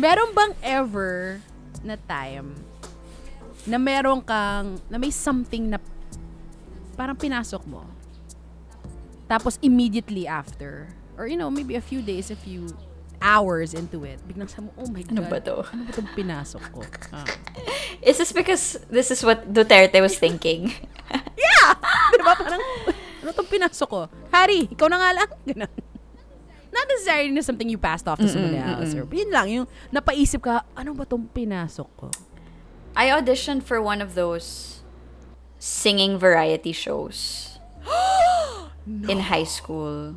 meron 0.00 0.32
bang 0.32 0.54
ever 0.62 1.42
na 1.84 1.96
time 2.08 2.56
na 3.68 3.76
meron 3.76 4.24
kang, 4.24 4.80
na 4.88 4.96
may 4.96 5.12
something 5.12 5.68
na 5.68 5.78
parang 6.96 7.16
pinasok 7.16 7.60
mo. 7.68 7.84
Tapos 9.28 9.60
immediately 9.60 10.24
after, 10.24 10.88
or 11.20 11.28
you 11.28 11.36
know, 11.36 11.52
maybe 11.52 11.76
a 11.76 11.84
few 11.84 12.00
days, 12.00 12.32
a 12.32 12.38
few 12.40 12.72
hours 13.20 13.76
into 13.76 14.08
it, 14.08 14.16
biglang 14.24 14.48
sa 14.48 14.64
mo, 14.64 14.72
oh 14.80 14.88
my 14.88 15.04
God. 15.04 15.12
Ano 15.12 15.22
ba 15.28 15.38
to? 15.44 15.60
Ano 15.68 15.84
ba 15.84 15.92
itong 15.92 16.10
pinasok 16.16 16.64
ko? 16.72 16.80
Ah. 17.12 17.28
Is 18.08 18.16
this 18.16 18.32
because 18.32 18.80
this 18.88 19.12
is 19.12 19.20
what 19.20 19.44
Duterte 19.52 20.00
was 20.00 20.16
thinking? 20.16 20.72
Di 22.16 22.24
ba? 22.24 22.32
Parang, 22.32 22.64
ano 23.20 23.28
itong 23.28 23.50
pinasok 23.52 23.88
ko? 23.92 24.00
Harry, 24.32 24.64
ikaw 24.72 24.88
na 24.88 24.96
nga 24.96 25.10
lang. 25.12 25.28
Ganun. 25.52 25.72
Not 26.72 26.86
necessarily 26.88 27.34
na 27.36 27.44
something 27.44 27.68
you 27.68 27.76
passed 27.76 28.08
off 28.08 28.16
to 28.16 28.30
someone 28.30 28.56
else. 28.56 28.96
Or, 28.96 29.04
yun 29.12 29.28
lang, 29.28 29.46
yung 29.52 29.66
napaisip 29.92 30.40
ka, 30.40 30.64
ano 30.72 30.96
ba 30.96 31.04
itong 31.04 31.28
pinasok 31.36 31.88
ko? 32.00 32.08
I 32.96 33.12
auditioned 33.12 33.66
for 33.66 33.82
one 33.82 34.00
of 34.00 34.16
those 34.16 34.80
singing 35.60 36.16
variety 36.16 36.72
shows 36.72 37.58
in 38.86 39.28
high 39.28 39.44
school. 39.44 40.16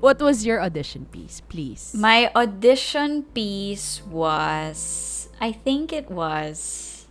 What 0.00 0.20
was 0.22 0.46
your 0.46 0.62
audition 0.62 1.04
piece, 1.12 1.40
please? 1.40 1.92
My 1.94 2.32
audition 2.34 3.24
piece 3.36 4.00
was, 4.08 5.28
I 5.40 5.52
think 5.52 5.92
it 5.92 6.10
was, 6.10 7.06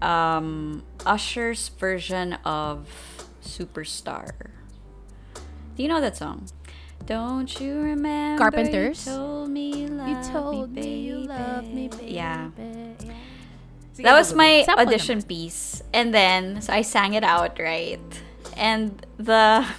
um, 0.00 0.82
Usher's 1.04 1.68
version 1.68 2.34
of 2.44 2.88
Superstar. 3.44 4.32
Do 5.76 5.82
you 5.82 5.88
know 5.88 6.00
that 6.00 6.16
song? 6.16 6.48
Don't 7.04 7.60
you 7.60 7.80
remember? 7.80 8.38
Carpenters? 8.38 9.06
You 9.06 9.12
told 9.12 9.50
me 9.50 9.82
you 9.82 9.88
loved 9.88 10.08
you 10.08 10.32
told 10.32 10.72
me, 10.72 10.80
me 10.80 11.00
you 11.00 11.16
love 11.18 11.64
me, 11.68 11.88
baby. 11.88 12.12
Yeah. 12.12 12.50
Yeah. 12.56 12.94
that 14.08 14.14
was 14.16 14.32
my 14.32 14.64
audition 14.68 15.18
naman. 15.20 15.28
piece. 15.28 15.82
And 15.92 16.14
then, 16.14 16.62
so 16.62 16.72
I 16.72 16.80
sang 16.80 17.12
it 17.12 17.24
out, 17.24 17.58
right? 17.58 18.00
And 18.56 19.04
the. 19.18 19.66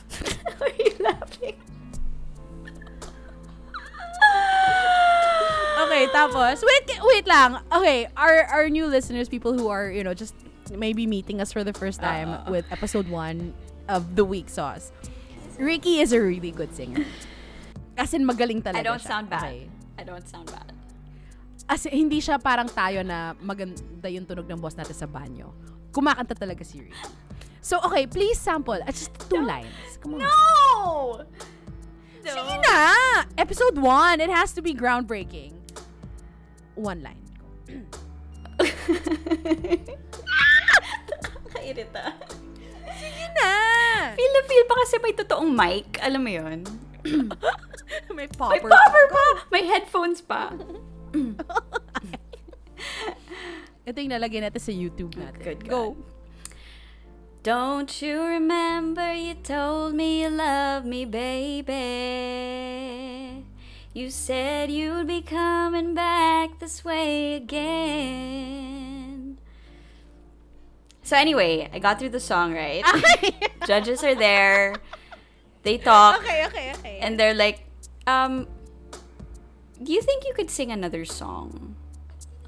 tapos, 6.30 6.62
wait, 6.62 6.86
wait 7.02 7.26
lang. 7.26 7.58
Okay, 7.72 8.06
our, 8.16 8.46
our 8.52 8.70
new 8.70 8.86
listeners, 8.86 9.30
people 9.30 9.54
who 9.54 9.68
are, 9.68 9.90
you 9.90 10.04
know, 10.04 10.14
just 10.14 10.36
maybe 10.70 11.06
meeting 11.08 11.42
us 11.42 11.52
for 11.52 11.64
the 11.64 11.74
first 11.74 12.00
time 12.00 12.30
Uh. 12.30 12.46
with 12.52 12.66
episode 12.72 13.10
one 13.10 13.54
of 13.90 14.16
The 14.16 14.24
Week 14.24 14.48
Sauce. 14.48 14.92
Ricky 15.58 16.00
is 16.00 16.14
a 16.14 16.22
really 16.22 16.52
good 16.52 16.74
singer. 16.74 17.06
As 17.98 18.14
in, 18.14 18.26
magaling 18.26 18.64
talaga 18.64 18.80
I 18.80 18.84
don't 18.84 19.02
siya. 19.04 19.08
sound 19.10 19.28
bad. 19.30 19.44
Okay. 19.52 19.70
I 20.00 20.04
don't 20.04 20.26
sound 20.26 20.48
bad. 20.50 20.72
As 21.70 21.86
in, 21.86 21.94
hindi 22.08 22.18
siya 22.18 22.42
parang 22.42 22.66
tayo 22.72 23.04
na 23.06 23.36
maganda 23.38 24.10
yung 24.10 24.26
tunog 24.26 24.48
ng 24.50 24.58
boss 24.58 24.74
natin 24.74 24.96
sa 24.96 25.06
banyo. 25.06 25.52
Kumakanta 25.92 26.34
talaga 26.34 26.64
si 26.66 26.82
Ricky. 26.82 27.10
So, 27.62 27.78
okay, 27.86 28.08
please 28.10 28.42
sample. 28.42 28.80
Uh, 28.82 28.90
just 28.90 29.14
two 29.30 29.38
lines. 29.46 29.70
Come 30.02 30.18
on. 30.18 30.26
No! 30.26 31.22
Sige 32.26 32.56
na! 32.66 32.78
Episode 33.38 33.78
one. 33.78 34.18
It 34.18 34.34
has 34.34 34.50
to 34.58 34.66
be 34.66 34.74
groundbreaking. 34.74 35.61
One 36.82 37.06
line. 37.06 37.22
Nakakairita. 41.62 42.04
Na! 43.38 43.52
Feel 44.18 44.32
na 44.34 44.42
feel 44.50 44.66
pa 44.66 44.76
kasi 44.82 44.96
may 45.00 45.14
totoong 45.14 45.52
mic. 45.54 46.02
Alam 46.02 46.22
mo 46.26 46.32
yun? 46.34 46.60
May 48.14 48.24
May 48.24 48.28
popper. 48.30 48.70
popper 48.70 49.06
pa! 49.10 49.26
May 49.52 49.66
headphones 49.66 50.22
pa. 50.22 50.54
Ito 53.88 53.98
yung 53.98 54.14
lalagay 54.14 54.40
natin 54.40 54.62
sa 54.62 54.72
YouTube 54.72 55.18
natin. 55.18 55.42
Good 55.42 55.66
Go. 55.68 55.98
God. 55.98 56.06
Don't 57.42 57.90
you 58.06 58.22
remember 58.22 59.18
you 59.18 59.34
told 59.34 59.98
me 59.98 60.22
you 60.22 60.30
love 60.30 60.86
me, 60.86 61.10
baby? 61.10 62.61
You 63.94 64.10
said 64.10 64.72
you'd 64.72 65.08
be 65.08 65.22
coming 65.22 65.94
back 65.94 66.60
this 66.60 66.86
way 66.86 67.36
again. 67.36 69.38
So 71.04 71.18
anyway, 71.18 71.70
I 71.74 71.80
got 71.80 72.00
through 72.00 72.16
the 72.16 72.20
song, 72.24 72.54
right? 72.54 72.84
Judges 73.68 74.02
are 74.04 74.16
there. 74.16 74.76
They 75.64 75.78
talk 75.78 76.24
okay, 76.24 76.46
okay, 76.48 76.74
okay. 76.80 76.98
and 77.04 77.20
they're 77.20 77.36
like, 77.36 77.68
um, 78.08 78.48
do 79.84 79.92
you 79.94 80.02
think 80.02 80.24
you 80.26 80.34
could 80.34 80.50
sing 80.50 80.72
another 80.72 81.04
song? 81.06 81.76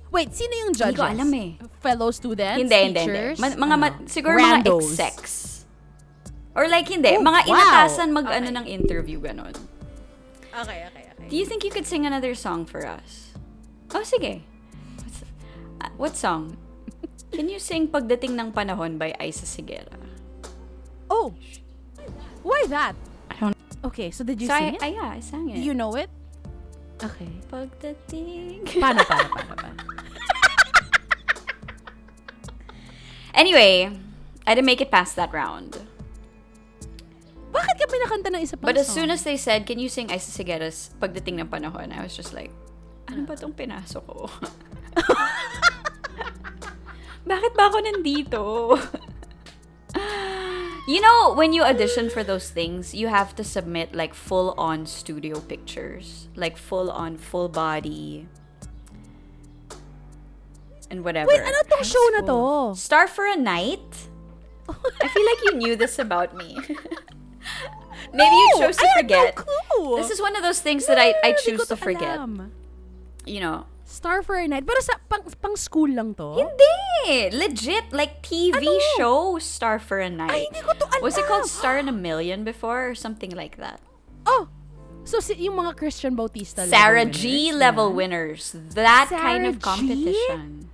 Wait, 0.09 0.33
sino 0.33 0.49
yung 0.63 0.71
Hindi 0.73 0.79
judges? 0.79 0.97
ko 0.97 1.03
alam 1.11 1.29
eh. 1.33 1.49
Fellow 1.81 2.09
students? 2.13 2.57
Hindi, 2.57 2.73
hindi, 2.73 2.99
hindi. 3.03 3.13
teachers? 3.13 3.37
Ma- 3.41 3.57
mga, 3.67 3.75
ma- 3.77 3.87
Ano? 3.99 4.07
siguro 4.07 4.37
Randos. 4.37 4.95
mga 4.95 5.11
ex-sex. 5.11 5.65
Or 6.55 6.69
like, 6.69 6.87
hindi. 6.87 7.17
Oh, 7.17 7.21
mga 7.21 7.41
wow. 7.45 7.51
inatasan 7.51 8.13
mag, 8.13 8.25
Okay. 8.29 8.37
ano, 8.37 8.47
ng 8.61 8.65
interview, 8.69 9.19
ganon. 9.19 9.51
Okay, 10.53 10.85
okay, 10.85 10.87
okay. 10.89 11.02
Do 11.29 11.35
you 11.35 11.45
think 11.45 11.63
you 11.63 11.71
could 11.71 11.85
sing 11.85 12.05
another 12.05 12.35
song 12.35 12.65
for 12.65 12.85
us? 12.85 13.33
Oh, 13.93 14.01
sige. 14.01 14.41
What's, 14.97 15.23
uh, 15.81 15.89
what 15.97 16.15
song? 16.17 16.57
Can 17.31 17.49
you 17.49 17.57
sing 17.57 17.87
Pagdating 17.87 18.37
ng 18.37 18.51
Panahon 18.53 18.97
by 18.97 19.13
Ice 19.19 19.41
Seguerra? 19.41 19.97
Oh! 21.09 21.33
Why 22.43 22.65
that? 22.69 22.95
I 23.31 23.35
don't 23.39 23.57
Okay, 23.83 24.11
so 24.11 24.23
did 24.23 24.41
you 24.41 24.47
so 24.47 24.55
sing 24.55 24.63
I, 24.63 24.77
it? 24.77 24.83
I, 24.83 24.87
yeah, 24.93 25.09
I 25.17 25.19
sang 25.19 25.49
it. 25.49 25.55
Do 25.55 25.61
you 25.61 25.73
know 25.73 25.95
it? 25.95 26.09
Okay. 27.01 27.29
Pagdating... 27.49 28.63
Paano, 28.83 29.01
paano, 29.03 29.27
paano, 29.33 29.53
paano? 29.57 29.81
anyway, 33.33 33.89
I 34.45 34.55
didn't 34.55 34.67
make 34.67 34.81
it 34.81 34.91
past 34.91 35.15
that 35.15 35.33
round. 35.33 35.81
Bakit 37.93 38.09
ka 38.09 38.17
pinakanta 38.17 38.29
ng 38.33 38.41
isa 38.41 38.57
pang 38.57 38.73
But 38.73 38.81
as 38.81 38.89
song? 38.89 39.05
soon 39.05 39.09
as 39.13 39.21
they 39.21 39.37
said, 39.37 39.69
can 39.69 39.77
you 39.77 39.85
sing 39.85 40.09
Ice 40.09 40.25
Seguerra's 40.25 40.89
Pagdating 40.97 41.37
ng 41.37 41.45
Panahon? 41.45 41.93
I 41.93 42.01
was 42.01 42.17
just 42.17 42.33
like, 42.33 42.49
ano 43.05 43.21
ba 43.21 43.37
tong 43.37 43.53
pinasok 43.53 44.01
ko? 44.01 44.33
Bakit 47.29 47.53
ba 47.53 47.69
ako 47.69 47.77
nandito? 47.85 48.41
you 50.89 51.05
know, 51.05 51.37
when 51.37 51.53
you 51.53 51.61
audition 51.61 52.09
for 52.09 52.25
those 52.25 52.49
things, 52.49 52.97
you 52.97 53.13
have 53.13 53.37
to 53.37 53.45
submit 53.45 53.93
like 53.93 54.17
full-on 54.17 54.89
studio 54.89 55.37
pictures. 55.37 56.33
Like 56.33 56.57
full-on, 56.57 57.21
full 57.21 57.47
body. 57.47 58.25
And 60.89 61.05
whatever. 61.05 61.29
Wait, 61.29 61.45
ano 61.45 61.61
tong 61.69 61.85
show 61.85 62.05
na 62.17 62.25
to? 62.25 62.41
Star 62.73 63.05
for 63.05 63.29
a 63.29 63.37
Night? 63.37 64.09
I 64.73 65.07
feel 65.13 65.25
like 65.29 65.41
you 65.45 65.53
knew 65.61 65.77
this 65.77 66.01
about 66.01 66.33
me. 66.33 66.57
Maybe 68.13 68.35
you 68.35 68.49
chose 68.61 68.77
to 68.77 68.87
forget. 68.97 69.37
No. 69.77 69.97
This 69.97 70.09
is 70.13 70.21
one 70.21 70.35
of 70.37 70.43
those 70.45 70.61
things 70.61 70.85
that 70.85 70.97
I, 71.01 71.13
I 71.23 71.33
choose 71.33 71.65
to 71.67 71.75
forget. 71.75 72.17
alam. 72.21 72.51
You 73.25 73.41
know. 73.41 73.65
Star 73.83 74.21
for 74.23 74.37
a 74.37 74.47
Night. 74.47 74.65
Pero 74.65 74.79
sa 74.81 74.97
pang, 75.05 75.21
pang 75.41 75.53
school 75.57 75.89
lang 75.89 76.15
to? 76.17 76.33
Hindi! 76.33 77.29
Legit, 77.35 77.93
like 77.93 78.23
TV 78.25 78.57
Ano? 78.57 78.79
show 78.97 79.19
Star 79.37 79.77
for 79.77 79.99
a 79.99 80.09
Night. 80.09 80.31
Ay, 80.33 80.45
hindi 80.49 80.61
ko 80.65 80.73
to 80.73 80.85
alam. 80.87 81.01
Was 81.03 81.17
it 81.17 81.25
called 81.29 81.45
Star 81.45 81.77
in 81.77 81.85
a 81.85 81.93
Million 81.93 82.41
before 82.41 82.89
or 82.89 82.95
something 82.95 83.29
like 83.35 83.57
that? 83.57 83.77
Oh! 84.25 84.49
So, 85.03 85.19
si, 85.19 85.35
yung 85.35 85.59
mga 85.59 85.75
Christian 85.75 86.15
Bautista 86.15 86.63
Sarah 86.65 87.03
level 87.03 87.11
G 87.11 87.51
winners, 87.51 87.59
level 87.59 87.87
winners. 87.93 88.43
That 88.73 89.11
kind 89.11 89.43
Sarah 89.43 89.49
of 89.51 89.55
G? 89.57 89.61
competition. 89.61 90.71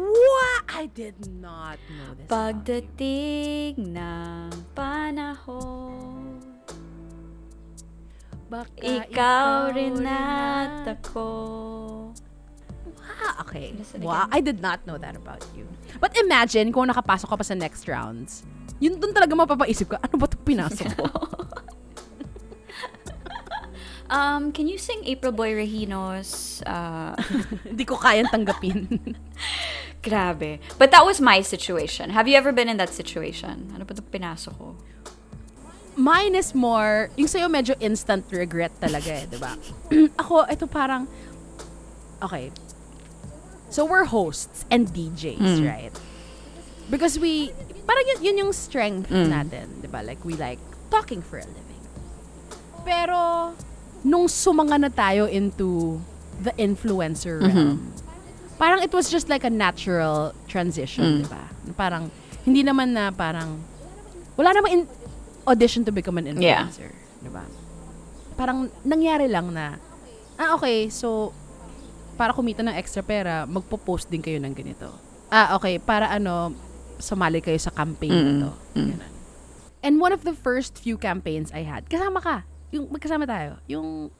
What? 0.00 0.64
I 0.72 0.86
did 0.88 1.28
not 1.28 1.76
know 1.92 2.16
this. 2.16 2.24
Pagdating 2.26 3.92
ng 3.92 4.39
Baka 8.50 8.82
ikaw 8.82 9.70
rin 9.70 10.02
at 10.02 10.82
ako. 10.82 11.26
Ah, 12.98 13.46
okay. 13.46 13.70
Wow. 14.02 14.26
I 14.32 14.42
did 14.42 14.58
not 14.58 14.82
know 14.90 14.98
that 14.98 15.14
about 15.14 15.46
you. 15.54 15.70
But 16.02 16.18
imagine 16.18 16.74
kung 16.74 16.90
nakapasok 16.90 17.30
ka 17.30 17.36
pa 17.38 17.44
sa 17.46 17.54
next 17.54 17.86
rounds. 17.86 18.42
Yun 18.82 18.98
dun 18.98 19.14
talaga 19.14 19.38
mapapaisip 19.38 19.94
ka, 19.94 20.02
ano 20.02 20.14
ba 20.18 20.26
itong 20.26 20.42
pinasok 20.42 20.88
ko? 20.98 21.06
Um, 24.10 24.50
can 24.50 24.66
you 24.66 24.74
sing 24.74 25.06
April 25.06 25.30
Boy 25.30 25.54
Regino's 25.54 26.62
uh, 26.66 27.14
Hindi 27.70 27.86
ko 27.86 27.94
kayang 27.94 28.26
tanggapin. 28.26 29.14
Grabe. 30.02 30.58
But 30.82 30.90
that 30.90 31.06
was 31.06 31.22
my 31.22 31.46
situation. 31.46 32.10
Have 32.10 32.26
you 32.26 32.34
ever 32.34 32.50
been 32.50 32.66
in 32.66 32.76
that 32.82 32.90
situation? 32.90 33.70
Ano 33.70 33.86
ba 33.86 33.94
itong 33.94 34.10
pinasok 34.10 34.54
ko? 34.58 34.74
Mine 36.00 36.32
is 36.34 36.56
more, 36.56 37.12
yung 37.20 37.28
sa'yo 37.28 37.52
medyo 37.52 37.76
instant 37.76 38.24
regret 38.32 38.72
talaga 38.80 39.20
eh, 39.20 39.28
di 39.28 39.36
ba? 39.36 39.52
Ako, 40.24 40.48
ito 40.48 40.64
parang, 40.64 41.04
okay. 42.24 42.48
So 43.68 43.84
we're 43.84 44.08
hosts 44.08 44.64
and 44.72 44.88
DJs, 44.88 45.60
right? 45.60 45.92
Because 46.88 47.20
we, 47.20 47.52
parang 47.84 48.04
yun, 48.08 48.18
yun 48.24 48.36
yung 48.48 48.52
strength 48.56 49.12
natin, 49.12 49.84
di 49.84 49.92
ba? 49.92 50.00
Like, 50.00 50.24
we 50.24 50.40
like 50.40 50.58
talking 50.88 51.20
for 51.20 51.36
a 51.36 51.44
living. 51.44 51.82
Pero, 52.82 53.52
nung 54.00 54.24
sumanga 54.24 54.80
na 54.80 54.88
tayo 54.88 55.28
into 55.28 56.00
the 56.40 56.56
influencer 56.56 57.44
realm, 57.44 57.92
parang 58.56 58.80
it 58.80 58.90
was 58.90 59.12
just 59.12 59.28
like 59.28 59.44
a 59.44 59.52
natural 59.52 60.32
transition, 60.48 61.22
di 61.22 61.28
ba? 61.28 61.44
Parang, 61.76 62.08
hindi 62.48 62.64
naman 62.64 62.96
na 62.96 63.12
parang, 63.12 63.60
wala 64.34 64.56
namang 64.56 64.72
in- 64.72 64.90
audition 65.50 65.82
to 65.82 65.90
become 65.90 66.16
an 66.16 66.30
Yeah. 66.38 66.64
influencer, 66.64 66.94
di 67.20 67.28
ba? 67.28 67.42
Parang 68.38 68.70
nangyari 68.86 69.26
lang 69.26 69.50
na, 69.50 69.76
ah 70.38 70.54
okay, 70.54 70.86
so, 70.88 71.34
para 72.14 72.30
kumita 72.32 72.62
ng 72.62 72.72
extra 72.72 73.02
pera, 73.02 73.44
magpo-post 73.44 74.06
din 74.08 74.22
kayo 74.22 74.38
ng 74.38 74.54
ganito. 74.54 74.88
Ah, 75.28 75.58
okay, 75.58 75.76
para 75.76 76.06
ano, 76.08 76.54
sumali 76.98 77.40
kayo 77.40 77.58
sa 77.58 77.70
campaign 77.70 78.12
na 78.12 78.32
to. 78.46 78.50
Ganun. 78.76 79.12
And 79.80 79.96
one 79.96 80.12
of 80.12 80.22
the 80.28 80.36
first 80.36 80.76
few 80.76 81.00
campaigns 81.00 81.48
I 81.50 81.64
had, 81.64 81.88
kasama 81.88 82.20
ka. 82.20 82.44
Yung 82.70 82.92
magkasama 82.92 83.24
tayo. 83.24 83.56
Yung 83.66 84.12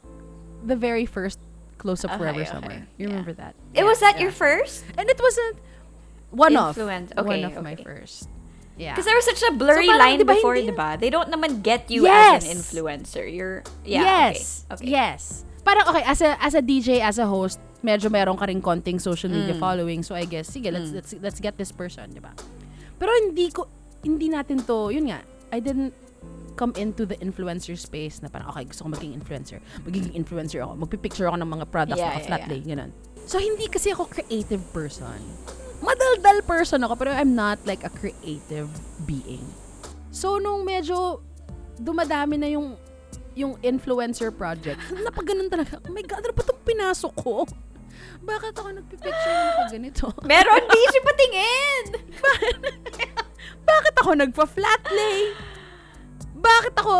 the 0.65 0.75
very 0.75 1.05
first 1.05 1.37
Close 1.77 2.05
Up 2.05 2.13
Okay, 2.13 2.19
Forever 2.21 2.41
okay. 2.45 2.51
Summer. 2.51 2.77
You 2.97 3.09
Yeah. 3.09 3.17
remember 3.17 3.33
that? 3.37 3.53
It 3.73 3.81
Yeah, 3.81 3.89
was 3.89 3.97
that 4.01 4.17
yeah. 4.17 4.29
your 4.29 4.33
first? 4.33 4.85
And 4.97 5.05
it 5.09 5.17
wasn't 5.17 5.57
one 6.29 6.53
of. 6.53 6.73
Influence. 6.77 7.09
one 7.13 7.25
Okay, 7.25 7.41
of 7.45 7.53
my 7.61 7.73
okay. 7.73 7.81
first. 7.85 8.29
Yeah. 8.77 8.95
Because 8.95 9.05
there 9.05 9.15
was 9.15 9.27
such 9.27 9.43
a 9.45 9.51
blurry 9.53 9.85
So, 9.85 9.93
parang, 9.93 10.07
line 10.07 10.17
di 10.19 10.25
ba, 10.25 10.33
before, 10.35 10.55
di 10.55 10.71
ba? 10.73 10.97
They 10.97 11.09
don't 11.09 11.29
naman 11.29 11.61
get 11.61 11.91
you 11.91 12.07
Yes. 12.07 12.41
as 12.41 12.49
an 12.49 12.57
influencer. 12.57 13.25
You're, 13.27 13.61
yeah, 13.85 14.31
yes. 14.31 14.65
okay. 14.71 14.83
okay. 14.83 14.91
Yes. 14.91 15.45
Parang 15.61 15.85
okay, 15.93 16.01
as 16.01 16.25
a 16.25 16.33
as 16.41 16.57
a 16.57 16.61
DJ, 16.65 17.05
as 17.05 17.21
a 17.21 17.29
host, 17.29 17.61
medyo 17.85 18.09
meron 18.09 18.33
ka 18.33 18.49
rin 18.49 18.65
konting 18.65 18.97
social 18.97 19.29
media 19.29 19.53
Mm. 19.53 19.61
following. 19.61 20.01
So 20.01 20.17
I 20.17 20.25
guess 20.25 20.49
sige, 20.49 20.73
let's 20.73 20.89
let's 20.89 21.13
let's 21.21 21.37
get 21.37 21.53
this 21.61 21.69
person, 21.69 22.09
'di 22.09 22.17
ba? 22.17 22.33
Pero 22.97 23.13
hindi 23.21 23.53
ko 23.53 23.69
hindi 24.01 24.33
natin 24.33 24.65
to, 24.65 24.89
yun 24.89 25.13
nga. 25.13 25.21
I 25.53 25.61
didn't 25.61 25.93
come 26.57 26.73
into 26.81 27.05
the 27.05 27.13
influencer 27.21 27.77
space 27.77 28.25
na 28.25 28.33
parang 28.33 28.49
okay, 28.49 28.65
gusto 28.65 28.89
ko 28.89 28.97
maging 28.97 29.13
influencer. 29.13 29.61
Magiging 29.85 30.17
influencer 30.17 30.65
ako. 30.65 30.81
Magpipicture 30.81 31.29
ako 31.29 31.37
ng 31.37 31.51
mga 31.53 31.65
products 31.69 32.01
Yeah, 32.01 32.17
yeah, 32.17 32.25
flat 32.25 32.41
yeah. 32.45 32.51
lay, 32.57 32.61
ganun. 32.65 32.89
So 33.29 33.37
hindi 33.37 33.69
kasi 33.69 33.93
ako 33.93 34.09
creative 34.09 34.65
person. 34.73 35.21
Madaldal 35.81 36.45
person 36.45 36.85
ako, 36.85 36.93
pero 36.95 37.11
I'm 37.11 37.33
not 37.33 37.57
like 37.65 37.81
a 37.81 37.89
creative 37.91 38.69
being. 39.03 39.43
So 40.13 40.37
nung 40.37 40.61
medyo 40.61 41.25
dumadami 41.75 42.37
na 42.37 42.47
yung 42.47 42.77
yung 43.33 43.55
influencer 43.61 44.29
project, 44.29 44.77
napaganon 45.05 45.49
talaga. 45.49 45.81
Oh 45.81 45.89
my 45.89 46.03
God, 46.03 46.21
ano 46.21 46.33
ba 46.33 46.43
itong 46.43 46.63
pinasok 46.63 47.13
ko? 47.17 47.33
Bakit 48.29 48.53
ako 48.53 48.67
nagpipicture 48.75 49.33
na 49.33 49.47
ako 49.49 49.61
ganito? 49.71 50.05
Meron, 50.29 50.61
di 50.63 50.81
siya 50.85 51.01
patingin! 51.01 51.83
Bakit 53.61 53.93
ako 53.97 54.09
nagpa-flat 54.17 54.83
lay? 54.91 55.33
Bakit 56.35 56.73
ako, 56.75 56.95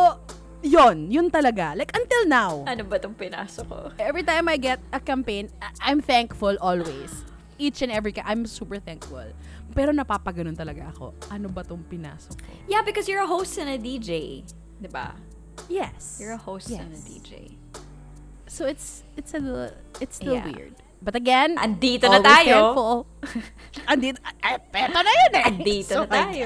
yon 0.62 1.10
yun 1.10 1.28
talaga. 1.28 1.74
Like, 1.74 1.94
until 1.94 2.26
now, 2.26 2.64
Ano 2.66 2.86
ba 2.86 2.98
itong 2.98 3.18
pinasok 3.18 3.66
ko? 3.66 3.78
every 3.98 4.22
time 4.22 4.46
I 4.48 4.58
get 4.58 4.80
a 4.90 5.00
campaign, 5.00 5.50
I'm 5.82 6.00
thankful 6.00 6.56
always. 6.58 7.12
Each 7.62 7.86
and 7.86 7.94
every, 7.94 8.10
I'm 8.26 8.50
super 8.50 8.82
thankful. 8.82 9.30
Pero 9.78 9.94
napapaganon 9.94 10.58
talaga 10.58 10.90
ako. 10.90 11.14
Ano 11.30 11.46
ba 11.54 11.62
tong 11.62 11.86
pinasok 11.86 12.42
ko? 12.42 12.50
Yeah, 12.66 12.82
because 12.82 13.06
you're 13.06 13.22
a 13.22 13.30
host 13.30 13.54
and 13.62 13.70
a 13.70 13.78
DJ. 13.78 14.42
Di 14.82 14.90
ba? 14.90 15.14
Yes. 15.70 16.18
You're 16.18 16.34
a 16.34 16.42
host 16.42 16.74
and 16.74 16.90
a 16.90 16.98
Yes. 16.98 17.06
DJ. 17.06 17.32
So 18.50 18.66
it's, 18.66 19.06
it's 19.14 19.38
a 19.38 19.40
little, 19.40 19.70
it's 20.02 20.18
still 20.18 20.42
Yeah. 20.42 20.50
weird. 20.50 20.74
But 21.02 21.14
again, 21.14 21.58
Andito 21.58 22.10
na 22.10 22.18
tayo. 22.22 22.46
careful. 22.74 22.96
Andito, 23.92 24.18
eh, 24.42 24.58
eto 24.58 25.00
na 25.02 25.12
yun 25.14 25.34
eh. 25.34 25.44
Andito 25.50 25.94
na 26.02 26.06
I 26.06 26.10
tayo. 26.10 26.46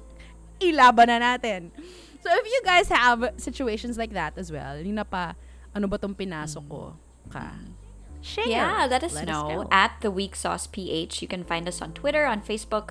ilaban 0.68 1.08
na 1.08 1.16
natin. 1.36 1.70
So 2.20 2.28
if 2.32 2.44
you 2.44 2.60
guys 2.64 2.88
have 2.88 3.36
situations 3.36 3.96
like 3.96 4.12
that 4.12 4.36
as 4.36 4.50
well, 4.52 4.76
yung 4.80 4.96
na 4.98 5.04
pa, 5.08 5.36
ano 5.72 5.86
ba 5.86 5.96
tong 5.96 6.12
pinasok 6.12 6.64
ko? 6.68 6.82
Ka. 7.32 7.52
Share. 8.20 8.46
Yeah, 8.48 8.86
let 8.90 9.04
us 9.04 9.14
know 9.22 9.68
at 9.70 9.92
the 10.00 10.10
Week 10.10 10.34
Sauce 10.34 10.66
PH. 10.66 11.22
You 11.22 11.28
can 11.28 11.44
find 11.44 11.68
us 11.68 11.80
on 11.80 11.92
Twitter, 11.94 12.26
on 12.26 12.42
Facebook, 12.42 12.90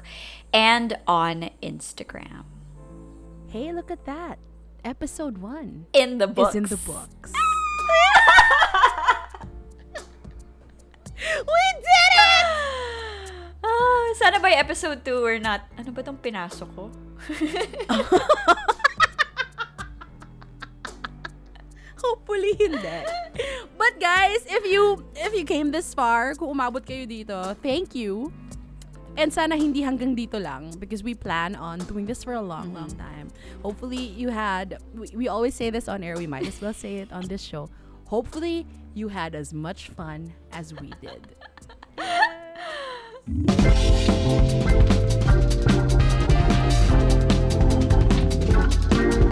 and 0.54 0.98
on 1.06 1.50
Instagram. 1.62 2.46
Hey, 3.48 3.72
look 3.74 3.92
at 3.92 4.06
that. 4.06 4.40
Episode 4.86 5.40
1 5.40 5.88
In 5.94 6.18
the 6.18 6.28
books. 6.28 6.52
is 6.52 6.56
in 6.56 6.64
the 6.72 6.78
books. 6.78 7.34
We 11.18 11.64
did 11.82 12.14
it! 12.14 12.46
Ah, 13.68 14.14
sana 14.16 14.40
by 14.40 14.52
episode 14.56 15.04
2 15.04 15.22
we're 15.22 15.42
not, 15.44 15.66
ano 15.76 15.92
ba 15.92 16.00
tong 16.06 16.16
pinasok 16.24 16.70
ko? 16.72 16.88
Hopefully 22.28 22.60
hindi. 22.60 23.00
But 23.78 24.04
guys, 24.04 24.44
if 24.52 24.68
you 24.68 25.00
if 25.16 25.32
you 25.32 25.48
came 25.48 25.72
this 25.72 25.96
far, 25.96 26.36
kung 26.36 26.52
umabot 26.52 26.84
kayo 26.84 27.08
dito, 27.08 27.56
thank 27.64 27.96
you. 27.96 28.36
And 29.16 29.32
sana 29.32 29.56
hindi 29.56 29.80
hanggang 29.80 30.12
dito 30.12 30.36
lang 30.36 30.76
because 30.76 31.08
we 31.08 31.16
plan 31.16 31.56
on 31.56 31.80
doing 31.88 32.04
this 32.04 32.28
for 32.28 32.36
a 32.36 32.44
long, 32.44 32.76
mm-hmm. 32.76 32.84
long 32.84 32.92
time. 33.00 33.32
Hopefully 33.64 34.12
you 34.12 34.28
had 34.28 34.76
we, 34.92 35.08
we 35.16 35.26
always 35.32 35.56
say 35.56 35.72
this 35.72 35.88
on 35.88 36.04
air, 36.04 36.20
we 36.20 36.28
might 36.28 36.44
as 36.44 36.60
well 36.60 36.76
say 36.76 37.00
it 37.00 37.16
on 37.16 37.32
this 37.32 37.40
show. 37.40 37.72
Hopefully 38.12 38.68
you 38.92 39.08
had 39.08 39.32
as 39.32 39.56
much 39.56 39.88
fun 39.96 40.36
as 40.52 40.76
we 40.76 40.92
did. 41.00 41.32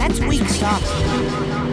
That's 0.00 0.16
weak 0.24 0.48
sauce. 0.48 1.65